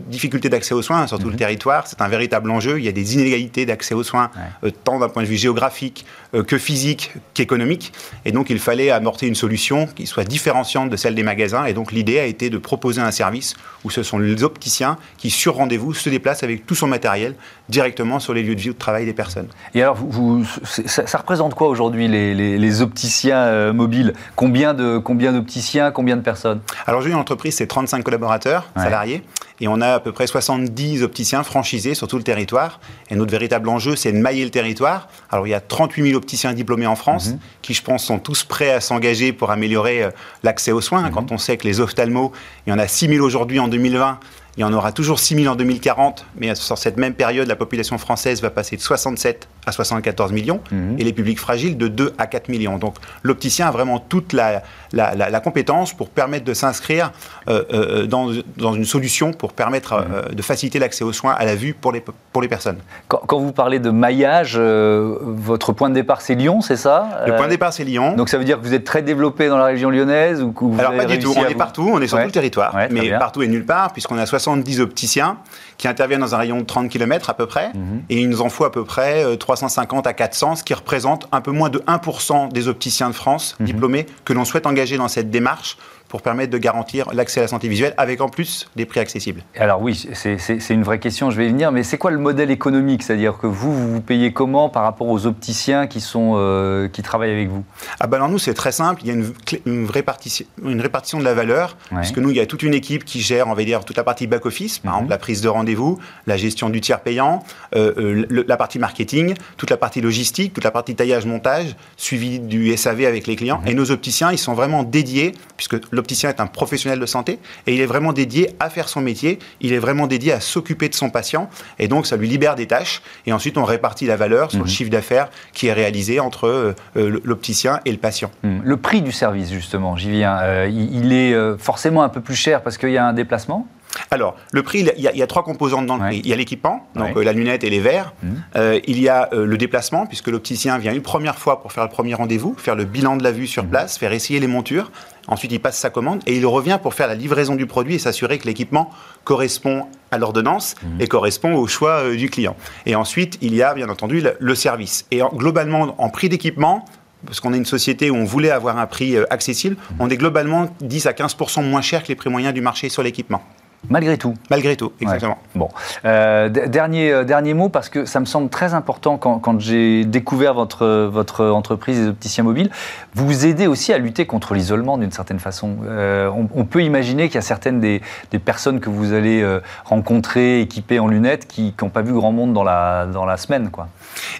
difficulté 0.08 0.50
d'accès 0.50 0.74
aux 0.74 0.82
soins 0.82 1.08
sur 1.08 1.18
tout 1.18 1.26
le 1.26 1.32
mhm. 1.32 1.38
territoire. 1.38 1.88
C'est 1.88 2.02
un 2.02 2.08
véritable 2.08 2.52
enjeu. 2.52 2.78
Il 2.80 2.86
y 2.86 2.88
a 2.88 2.92
des 2.92 3.16
inégalités 3.16 3.66
d'accès 3.66 3.96
aux 3.96 4.04
soins, 4.04 4.30
euh, 4.64 4.72
tant 4.84 5.00
d'un 5.00 5.10
point 5.10 5.24
de 5.24 5.28
vue 5.28 5.38
géographique 5.38 6.06
euh, 6.36 6.44
que 6.44 6.58
physique 6.58 7.14
qu'économique. 7.34 7.94
Et 8.26 8.32
donc, 8.32 8.50
il 8.50 8.60
fallait 8.60 8.92
amorter 8.92 9.28
une 9.28 9.36
solution 9.36 9.88
qui 9.88 10.06
soit 10.06 10.24
différenciante 10.24 10.90
de 10.90 10.96
celle 10.96 11.16
des 11.16 11.24
magasins. 11.24 11.66
Et 11.66 11.74
donc, 11.74 11.92
l'idée 11.92 12.20
a 12.20 12.26
été 12.26 12.50
de 12.50 12.58
proposer 12.58 13.02
un 13.02 13.12
service 13.12 13.56
où 13.84 13.90
ce 13.90 14.04
sont 14.04 14.20
les 14.20 14.44
opticiens 14.44 14.98
qui, 15.18 15.30
sur 15.30 15.56
rendez-vous, 15.56 15.94
se 15.94 16.10
déplacent 16.10 16.44
avec 16.44 16.66
tout 16.66 16.76
son 16.76 16.88
matériel 16.88 17.36
directement 17.70 18.20
sur 18.20 18.34
les 18.34 18.44
lieux 18.44 18.56
de 18.56 18.62
vie 18.62 18.70
ou 18.70 18.74
de 18.74 18.78
travail 18.78 19.06
des 19.06 19.14
personnes. 19.14 19.48
Et 19.74 19.82
alors, 19.82 19.96
vous, 19.96 20.46
ça, 20.64 21.18
représente 21.18 21.54
quoi 21.54 21.68
aujourd'hui 21.68 22.08
les, 22.08 22.82
opticiens 22.82 23.40
euh, 23.40 23.74
mobiles? 23.74 24.14
Combien 24.36 24.74
de 24.74 24.98
combien 24.98 25.34
d'opticiens, 25.34 25.92
combien 25.92 26.16
de 26.16 26.22
personnes? 26.22 26.62
Alors, 26.86 27.02
j'ai 27.02 27.10
une 27.10 27.16
entreprise 27.16 27.56
c'est 27.56 27.68
35 27.68 28.04
collaborateurs 28.04 28.70
salariés. 28.76 29.24
Et 29.60 29.68
on 29.68 29.82
a 29.82 29.94
à 29.96 30.00
peu 30.00 30.12
près 30.12 30.28
70 30.28 31.02
opticiens 31.02 31.44
franchisés 31.44 31.96
sur 31.96 32.08
tout 32.08 32.18
le 32.18 32.24
territoire. 32.24 32.80
Et 33.10 33.16
notre 33.16 33.32
véritable 33.32 33.70
enjeu, 33.70 33.96
c'est 33.96 34.12
de 34.12 34.18
mailler 34.18 34.44
le 34.44 34.52
territoire. 34.52 35.10
Alors, 35.32 35.48
il 35.48 35.50
y 35.50 35.56
a 35.56 35.60
38 35.60 36.04
000 36.04 36.16
opticiens 36.16 36.54
diplômés 36.54 36.86
en 36.86 36.96
France, 36.96 37.30
mhm. 37.30 37.40
qui, 37.62 37.74
je 37.74 37.82
pense, 37.82 38.04
sont 38.04 38.20
tous 38.20 38.44
prêts 38.44 38.72
à 38.72 38.82
s'engager 38.82 39.34
pour 39.34 39.50
améliorer 39.50 40.04
euh, 40.04 40.12
l'accès 40.44 40.72
aux 40.72 40.82
soins. 40.82 41.04
Mhm. 41.04 41.12
Quand 41.12 41.32
on 41.32 41.38
sait 41.38 41.58
que 41.58 41.68
les 41.68 41.80
ophtalmos, 41.80 42.32
il 42.66 42.70
y 42.70 42.74
en 42.74 42.80
a 42.80 42.88
6 42.88 43.08
000 43.08 43.26
aujourd'hui 43.26 43.60
en 43.60 43.68
2020, 43.68 44.20
il 44.58 44.62
y 44.62 44.64
en 44.64 44.74
aura 44.74 44.92
toujours 44.92 45.20
6 45.20 45.36
000 45.36 45.54
en 45.54 45.56
2040, 45.56 46.26
mais 46.40 46.56
sur 46.56 46.80
cette 46.80 46.98
même 46.98 47.14
période, 47.14 47.48
la 47.48 47.56
population 47.56 48.00
française 48.00 48.42
va 48.42 48.50
passer 48.50 48.76
de 48.76 48.82
67 48.82 49.48
à 49.68 49.72
74 49.72 50.32
millions 50.32 50.62
et 50.98 51.04
les 51.04 51.14
publics 51.14 51.40
fragiles 51.40 51.78
de 51.78 51.88
2 51.88 52.14
à 52.18 52.26
4 52.26 52.50
millions. 52.50 52.78
Donc 52.78 52.96
l'opticien 53.22 53.68
a 53.68 53.72
vraiment 53.72 54.00
toute 54.00 54.34
la, 54.34 54.64
la, 54.94 55.14
la, 55.14 55.40
compétence 55.40 55.94
pour 55.94 56.10
permettre 56.10 56.46
de 56.46 56.54
s'inscrire 56.54 57.12
euh, 57.50 57.64
euh, 57.74 58.06
dans, 58.08 58.32
dans, 58.58 58.74
une 58.74 58.86
solution 58.86 59.34
pour 59.34 59.54
permettre 59.54 59.94
euh, 59.94 60.34
de 60.34 60.42
faciliter 60.42 60.80
l'accès 60.80 61.04
aux 61.04 61.14
soins 61.14 61.34
à 61.38 61.46
la 61.46 61.56
vue 61.56 61.74
pour 61.74 61.92
les, 61.92 62.04
pour 62.32 62.42
les 62.42 62.48
personnes. 62.48 62.78
Quand, 63.08 63.22
quand 63.28 63.40
vous 63.40 63.52
parlez 63.52 63.80
de 63.80 63.90
maillage, 63.90 64.58
votre 64.58 65.74
point 65.74 65.90
de 65.90 65.96
départ 65.96 66.22
c'est 66.22 66.36
Lyon, 66.36 66.62
c'est 66.62 66.78
ça? 66.78 67.24
Le 67.28 67.36
point 67.36 67.46
de 67.46 67.52
départ 67.52 67.74
c'est 67.74 67.84
Lyon. 67.84 68.16
Donc 68.16 68.30
ça 68.30 68.38
veut 68.38 68.46
dire 68.46 68.60
que 68.60 68.66
vous 68.66 68.74
êtes 68.74 68.86
très 68.86 69.02
développé 69.02 69.50
dans 69.50 69.58
la 69.58 69.66
région 69.66 69.90
lyonnaise 69.90 70.42
ou 70.42 70.54
vous 70.56 70.80
Alors 70.80 70.96
pas 70.96 71.06
du 71.06 71.20
tout, 71.20 71.34
on 71.38 71.46
est 71.46 71.56
partout, 71.56 71.90
on 71.94 72.02
est 72.02 72.08
sur 72.08 72.18
tout 72.18 72.26
le 72.26 72.32
territoire, 72.32 72.76
mais 72.90 73.10
partout 73.20 73.44
et 73.44 73.48
nulle 73.48 73.66
part, 73.66 73.94
puisqu'on 73.94 74.18
a 74.18 74.26
70 74.48 74.80
opticiens 74.80 75.38
qui 75.78 75.90
interviennent 75.90 76.22
dans 76.22 76.34
un 76.34 76.38
rayon 76.38 76.60
de 76.60 76.66
30 76.66 76.90
km 76.90 77.30
à 77.30 77.34
peu 77.34 77.46
près, 77.46 77.74
mhm. 77.74 78.04
et 78.10 78.22
il 78.22 78.30
nous 78.30 78.42
en 78.42 78.50
faut 78.50 78.64
à 78.64 78.72
peu 78.72 78.86
près 78.86 79.38
350 79.38 80.08
à 80.08 80.14
400, 80.14 80.56
ce 80.56 80.64
qui 80.64 80.74
représente 80.74 81.28
un 81.34 81.42
peu 81.42 81.52
moins 81.52 81.70
de 81.70 81.80
1% 81.80 82.52
des 82.52 82.68
opticiens 82.70 83.10
de 83.10 83.16
France 83.16 83.56
mhm. 83.60 83.66
diplômés 83.66 84.06
que 84.24 84.32
l'on 84.32 84.46
souhaite 84.46 84.66
engager 84.66 84.98
dans 84.98 85.10
cette 85.10 85.30
démarche 85.30 85.78
pour 86.10 86.22
permettre 86.22 86.52
de 86.52 86.58
garantir 86.58 87.10
l'accès 87.14 87.40
à 87.40 87.44
la 87.44 87.48
santé 87.48 87.68
visuelle 87.68 87.94
avec 87.98 88.22
en 88.22 88.30
plus 88.30 88.68
des 88.76 88.86
prix 88.86 89.00
accessibles. 89.00 89.44
Alors 89.58 89.82
oui, 89.82 90.08
c'est 90.14 90.70
une 90.70 90.84
vraie 90.84 91.00
question, 91.00 91.32
je 91.32 91.38
vais 91.38 91.48
y 91.48 91.50
venir, 91.50 91.72
mais 91.72 91.84
c'est 91.84 91.98
quoi 91.98 92.12
le 92.12 92.18
modèle 92.18 92.52
économique? 92.52 93.04
C'est-à-dire 93.04 93.38
que 93.38 93.48
vous, 93.48 93.74
vous 93.74 93.94
vous 93.94 94.02
payez 94.02 94.34
comment 94.34 94.70
par 94.70 94.84
rapport 94.84 95.08
aux 95.08 95.26
opticiens 95.26 95.88
qui, 95.88 96.02
sont, 96.02 96.34
euh, 96.36 96.88
qui 96.88 97.02
travaillent 97.02 97.32
avec 97.32 97.50
vous? 97.50 97.64
Ah 98.00 98.08
ben 98.08 98.18
alors 98.18 98.30
nous, 98.30 98.40
c'est 98.40 98.54
très 98.54 98.72
simple, 98.72 99.02
il 99.04 99.08
y 99.08 99.12
a 99.12 99.14
une, 99.14 99.34
une, 99.66 99.90
répartition, 99.90 100.46
une 100.64 100.82
répartition 100.82 101.20
de 101.20 101.24
la 101.24 101.34
valeur, 101.34 101.78
parce 101.90 102.12
que 102.12 102.20
nous, 102.20 102.30
il 102.30 102.38
y 102.38 102.40
a 102.40 102.46
toute 102.46 102.64
une 102.64 102.74
équipe 102.74 103.06
qui 103.06 103.22
gère, 103.22 103.48
on 103.48 103.54
va 103.54 103.64
dire, 103.64 103.86
toute 103.86 103.98
la 103.98 104.04
partie 104.04 104.28
back-office, 104.28 104.80
par 104.80 104.94
mhm. 104.94 104.98
exemple 104.98 105.10
la 105.12 105.18
prise 105.18 105.42
de 105.42 105.50
rendez-vous, 105.50 106.00
la 106.26 106.38
gestion 106.38 106.70
du 106.70 106.82
tiers 106.82 107.02
payant, 107.02 107.44
euh, 107.76 107.94
euh, 107.98 108.44
la 108.48 108.58
partie 108.58 108.80
marketing, 108.80 109.34
toute 109.58 109.70
la 109.70 109.78
partie 109.78 110.02
logistique, 110.02 110.54
toute 110.54 110.64
la 110.64 110.72
partie 110.72 110.96
taillage-montage, 110.96 111.76
suivi 111.96 112.40
du 112.40 112.76
SAV 112.76 113.06
avec 113.06 113.28
les 113.28 113.36
clients, 113.36 113.60
mhm. 113.62 113.68
et 113.68 113.74
nos 113.74 113.92
opticiens, 113.92 114.32
ils 114.32 114.38
sont 114.38 114.54
vraiment 114.54 114.84
dédiés, 114.84 115.34
puisque 115.56 115.78
l'opticien 115.98 116.30
est 116.30 116.40
un 116.40 116.48
professionnel 116.48 117.00
de 117.00 117.06
santé 117.06 117.40
et 117.66 117.74
il 117.74 117.82
est 117.82 117.86
vraiment 117.86 118.14
dédié 118.14 118.52
à 118.60 118.70
faire 118.70 118.88
son 118.88 119.02
métier, 119.02 119.40
il 119.60 119.74
est 119.74 119.80
vraiment 119.80 120.08
dédié 120.08 120.32
à 120.32 120.40
s'occuper 120.40 120.88
de 120.88 120.96
son 120.96 121.10
patient 121.10 121.50
et 121.80 121.88
donc 121.88 122.08
ça 122.08 122.16
lui 122.16 122.28
libère 122.28 122.56
des 122.56 122.68
tâches 122.68 123.02
et 123.26 123.34
ensuite 123.34 123.58
on 123.58 123.66
répartit 123.66 124.06
la 124.06 124.16
valeur 124.16 124.52
sur 124.52 124.60
le 124.60 124.66
mhm. 124.66 124.72
chiffre 124.72 124.92
d'affaires 124.92 125.30
qui 125.54 125.68
est 125.68 125.74
réalisé 125.74 126.20
entre 126.20 126.48
euh, 126.48 126.76
euh, 126.96 127.20
l'opticien 127.24 127.80
et 127.86 127.92
le 127.92 127.98
patient. 127.98 128.32
Mhm. 128.44 128.62
Le 128.64 128.78
prix 128.78 129.02
du 129.02 129.12
service 129.12 129.52
justement, 129.52 129.98
j'y 129.98 130.12
viens, 130.12 130.40
euh, 130.42 130.70
il 130.72 131.12
est 131.14 131.36
forcément 131.58 132.04
un 132.04 132.10
peu 132.10 132.22
plus 132.22 132.36
cher 132.36 132.62
parce 132.62 132.78
qu'il 132.78 132.92
y 132.92 132.98
a 132.98 133.06
un 133.06 133.14
déplacement? 133.14 133.68
Alors, 134.12 134.36
le 134.52 134.62
prix, 134.62 134.88
il 134.96 135.02
y, 135.02 135.22
a, 135.24 135.28
trois 135.28 135.44
composantes 135.44 135.88
dans 135.88 135.96
le 135.96 136.04
prix. 136.04 136.22
Il 136.24 136.30
y 136.30 136.34
a 136.34 136.36
l'équipement, 136.36 136.88
donc 136.94 137.16
la 137.16 137.34
lunette 137.34 137.64
et 137.64 137.70
les 137.70 137.80
verres. 137.80 138.14
Mhm. 138.22 138.82
il 138.86 139.00
y 139.02 139.10
a 139.10 139.30
le 139.32 139.58
déplacement, 139.58 140.06
puisque 140.06 140.28
l'opticien 140.28 140.78
vient 140.78 140.94
une 140.94 141.02
première 141.02 141.40
fois 141.40 141.62
pour 141.62 141.72
faire 141.72 141.84
le 141.84 141.90
premier 141.90 142.14
rendez-vous, 142.14 142.54
faire 142.58 142.76
le 142.76 142.84
bilan 142.84 143.18
de 143.18 143.24
la 143.24 143.32
vue 143.32 143.48
sur 143.48 143.66
place, 143.66 143.98
faire 143.98 144.12
essayer 144.12 144.40
les 144.40 144.48
montures. 144.48 144.92
Ensuite, 145.28 145.52
il 145.52 145.60
passe 145.60 145.78
sa 145.78 145.90
commande 145.90 146.22
et 146.26 146.38
il 146.38 146.46
revient 146.46 146.80
pour 146.82 146.94
faire 146.94 147.08
la 147.08 147.16
livraison 147.16 147.56
du 147.56 147.66
produit 147.66 147.96
et 147.96 148.00
s'assurer 148.00 148.38
que 148.38 148.46
l'équipement 148.46 148.92
correspond 149.24 149.86
à 150.12 150.18
l'ordonnance 150.18 150.76
mhm. 150.82 151.02
et 151.02 151.08
correspond 151.08 151.56
au 151.56 151.68
choix 151.68 152.04
euh, 152.04 152.16
du 152.16 152.30
client. 152.30 152.56
Et 152.86 152.96
ensuite, 152.96 153.38
il 153.42 153.54
y 153.54 153.62
a 153.62 153.74
bien 153.74 153.90
entendu 153.90 154.24
le, 154.40 154.56
service. 154.56 155.06
Et 155.12 155.22
globalement, 155.34 155.96
en 155.98 156.10
prix 156.10 156.30
d'équipement, 156.30 156.86
parce 157.26 157.40
qu'on 157.40 157.54
est 157.54 157.58
une 157.58 157.66
société 157.66 158.10
où 158.10 158.16
on 158.16 158.24
voulait 158.24 158.52
avoir 158.52 158.78
un 158.78 158.88
prix 158.88 159.16
euh, 159.16 159.26
accessible, 159.30 159.76
mhm. 159.76 159.98
on 160.00 160.10
est 160.10 160.18
globalement 160.18 160.70
10 160.82 161.08
à 161.08 161.12
15% 161.12 161.64
moins 161.64 161.82
cher 161.82 162.04
que 162.04 162.08
les 162.08 162.16
prix 162.16 162.30
moyens 162.30 162.54
du 162.54 162.62
marché 162.62 162.90
sur 162.90 163.04
l'équipement. 163.04 163.44
Malgré 163.90 164.18
tout. 164.18 164.34
Malgré 164.50 164.76
tout, 164.76 164.92
exactement. 165.00 165.38
Bon. 165.56 165.70
Euh, 166.04 166.50
dernier, 166.50 167.12
euh, 167.12 167.24
dernier 167.24 167.54
mot, 167.54 167.70
parce 167.70 167.90
que 167.90 168.06
ça 168.06 168.20
me 168.20 168.26
semble 168.26 168.50
très 168.50 168.74
important 168.74 169.18
quand, 169.18 169.40
quand 169.40 169.60
j'ai 169.60 170.04
découvert 170.04 170.54
votre, 170.54 171.08
votre 171.12 171.46
entreprise 171.46 172.00
des 172.02 172.08
opticiens 172.08 172.44
mobiles. 172.44 172.70
Vous 173.14 173.26
vous 173.26 173.46
aidez 173.46 173.68
aussi 173.68 173.94
à 173.94 173.98
lutter 173.98 174.26
contre 174.26 174.56
l'isolement 174.56 174.98
d'une 174.98 175.12
certaine 175.12 175.40
façon. 175.40 175.78
Euh, 175.86 176.30
on, 176.54 176.66
peut 176.66 176.84
imaginer 176.84 177.28
qu'il 177.28 177.36
y 177.36 177.38
a 177.38 177.42
certaines 177.42 177.80
des, 177.80 178.02
des, 178.32 178.40
personnes 178.40 178.82
que 178.82 178.90
vous 178.90 179.14
allez 179.14 179.46
rencontrer 179.86 180.60
équipées 180.60 181.00
en 181.00 181.08
lunettes 181.08 181.48
qui 181.48 181.74
n'ont 181.82 181.90
pas 181.90 182.02
vu 182.02 182.14
grand 182.14 182.32
monde 182.32 182.54
dans 182.54 182.64
la, 182.64 183.06
dans 183.06 183.26
la 183.26 183.38
semaine. 183.38 183.70
Quoi. 183.70 183.88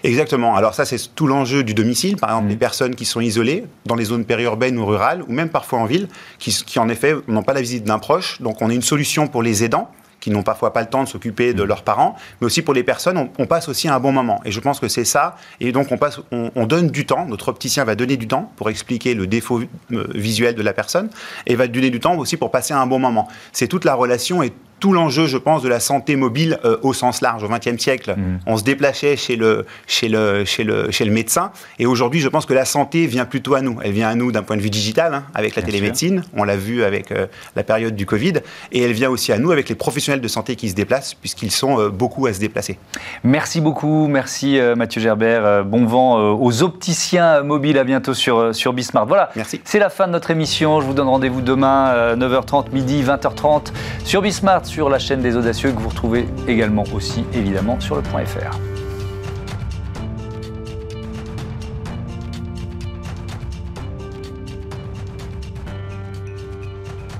Exactement. 0.04 0.56
Alors 0.56 0.74
ça, 0.74 0.84
c'est 0.84 0.98
tout 1.14 1.26
l'enjeu 1.26 1.62
du 1.64 1.74
domicile. 1.74 2.16
Par 2.16 2.30
exemple, 2.30 2.46
mmh. 2.46 2.50
les 2.50 2.56
personnes 2.56 2.94
qui 2.94 3.04
sont 3.06 3.20
isolées 3.20 3.66
dans 3.86 3.94
les 3.94 4.04
zones 4.04 4.24
périurbaines 4.24 4.78
ou 4.78 4.84
rurales, 4.84 5.22
ou 5.26 5.32
même 5.32 5.48
parfois 5.48 5.78
en 5.78 5.86
ville, 5.86 6.08
qui, 6.38 6.50
qui 6.50 6.78
en 6.78 6.88
effet 6.88 7.14
n'ont 7.28 7.42
pas 7.42 7.54
la 7.54 7.62
visite 7.62 7.84
d'un 7.84 7.98
proche. 7.98 8.42
Donc 8.42 8.60
on 8.60 8.68
a 8.68 8.74
une 8.74 8.82
solution 8.82 9.27
pour 9.28 9.42
les 9.42 9.64
aidants 9.64 9.90
qui 10.20 10.30
n'ont 10.30 10.42
parfois 10.42 10.72
pas 10.72 10.80
le 10.80 10.88
temps 10.88 11.04
de 11.04 11.08
s'occuper 11.08 11.54
de 11.54 11.62
leurs 11.62 11.82
parents, 11.82 12.16
mais 12.40 12.46
aussi 12.46 12.62
pour 12.62 12.74
les 12.74 12.82
personnes, 12.82 13.28
on, 13.38 13.46
passe 13.46 13.68
aussi 13.68 13.88
un 13.88 14.00
bon 14.00 14.12
moment. 14.12 14.40
Et 14.44 14.50
je 14.50 14.60
pense 14.60 14.80
que 14.80 14.88
c'est 14.88 15.04
ça. 15.04 15.36
Et 15.60 15.72
donc 15.72 15.88
on, 16.32 16.66
donne 16.66 16.88
du 16.88 17.06
temps, 17.06 17.26
notre 17.26 17.48
opticien 17.48 17.84
va 17.84 17.94
donner 17.94 18.16
du 18.16 18.26
temps 18.26 18.52
pour 18.56 18.68
expliquer 18.68 19.14
le 19.14 19.26
défaut 19.26 19.62
euh, 19.92 20.06
visuel 20.14 20.54
de 20.54 20.62
la 20.62 20.72
personne, 20.72 21.08
et 21.46 21.54
va 21.54 21.66
donner 21.66 21.90
du 21.90 22.00
temps 22.00 22.16
aussi 22.16 22.36
pour 22.36 22.50
passer 22.50 22.74
un 22.74 22.86
bon 22.86 22.98
moment. 22.98 23.28
C'est 23.52 23.68
toute 23.68 23.84
la 23.84 23.94
relation 23.94 24.42
et 24.42 24.52
tout 24.80 24.92
l'enjeu, 24.92 25.26
je 25.26 25.36
pense, 25.36 25.62
de 25.62 25.68
la 25.68 25.80
santé 25.80 26.16
mobile 26.16 26.58
euh, 26.64 26.76
au 26.82 26.92
sens 26.92 27.20
large. 27.20 27.42
Au 27.42 27.48
XXe 27.48 27.80
siècle, 27.82 28.14
mm. 28.16 28.40
on 28.46 28.56
se 28.56 28.62
déplaçait 28.62 29.16
chez 29.16 29.36
le, 29.36 29.66
chez 29.86 30.08
le, 30.08 30.44
chez 30.44 30.64
le, 30.64 30.90
chez 30.90 31.04
le 31.04 31.10
médecin. 31.10 31.50
Et 31.78 31.86
aujourd'hui, 31.86 32.20
je 32.20 32.28
pense 32.28 32.46
que 32.46 32.54
la 32.54 32.64
santé 32.64 33.06
vient 33.06 33.24
plutôt 33.24 33.54
à 33.54 33.60
nous. 33.60 33.78
Elle 33.82 33.92
vient 33.92 34.08
à 34.08 34.14
nous 34.14 34.32
d'un 34.32 34.42
point 34.42 34.56
de 34.56 34.62
vue 34.62 34.70
digital, 34.70 35.14
hein, 35.14 35.24
avec 35.34 35.56
la 35.56 35.62
télémédecine. 35.62 36.22
On 36.36 36.44
l'a 36.44 36.56
vu 36.56 36.84
avec 36.84 37.12
euh, 37.12 37.26
la 37.56 37.62
période 37.62 37.96
du 37.96 38.06
Covid. 38.06 38.34
Et 38.72 38.82
elle 38.82 38.92
vient 38.92 39.10
aussi 39.10 39.32
à 39.32 39.38
nous 39.38 39.50
avec 39.50 39.68
les 39.68 39.74
professionnels 39.74 40.20
de 40.20 40.28
santé 40.28 40.56
qui 40.56 40.68
se 40.68 40.74
déplacent, 40.74 41.14
puisqu'ils 41.14 41.50
sont 41.50 41.80
euh, 41.80 41.88
beaucoup 41.88 42.26
à 42.26 42.32
se 42.32 42.40
déplacer. 42.40 42.78
Merci 43.24 43.60
beaucoup. 43.60 44.06
Merci 44.08 44.58
Mathieu 44.76 45.00
Gerbert. 45.00 45.64
bon 45.64 45.86
vent 45.86 46.34
aux 46.34 46.62
opticiens 46.62 47.42
mobiles. 47.42 47.78
À 47.78 47.84
bientôt 47.84 48.14
sur, 48.14 48.54
sur 48.54 48.72
Bismart. 48.72 49.06
Voilà. 49.06 49.30
Merci. 49.36 49.60
C'est 49.64 49.78
la 49.78 49.90
fin 49.90 50.06
de 50.06 50.12
notre 50.12 50.30
émission. 50.30 50.80
Je 50.80 50.86
vous 50.86 50.94
donne 50.94 51.08
rendez-vous 51.08 51.40
demain, 51.40 52.14
9h30, 52.16 52.72
midi, 52.72 53.02
20h30 53.02 53.72
sur 54.04 54.22
Bismart 54.22 54.67
sur 54.68 54.90
la 54.90 54.98
chaîne 54.98 55.22
des 55.22 55.34
Audacieux 55.34 55.72
que 55.72 55.80
vous 55.80 55.88
retrouvez 55.88 56.28
également 56.46 56.84
aussi 56.94 57.24
évidemment 57.32 57.80
sur 57.80 57.96
le 57.96 58.02
point 58.02 58.24
.fr. 58.26 58.58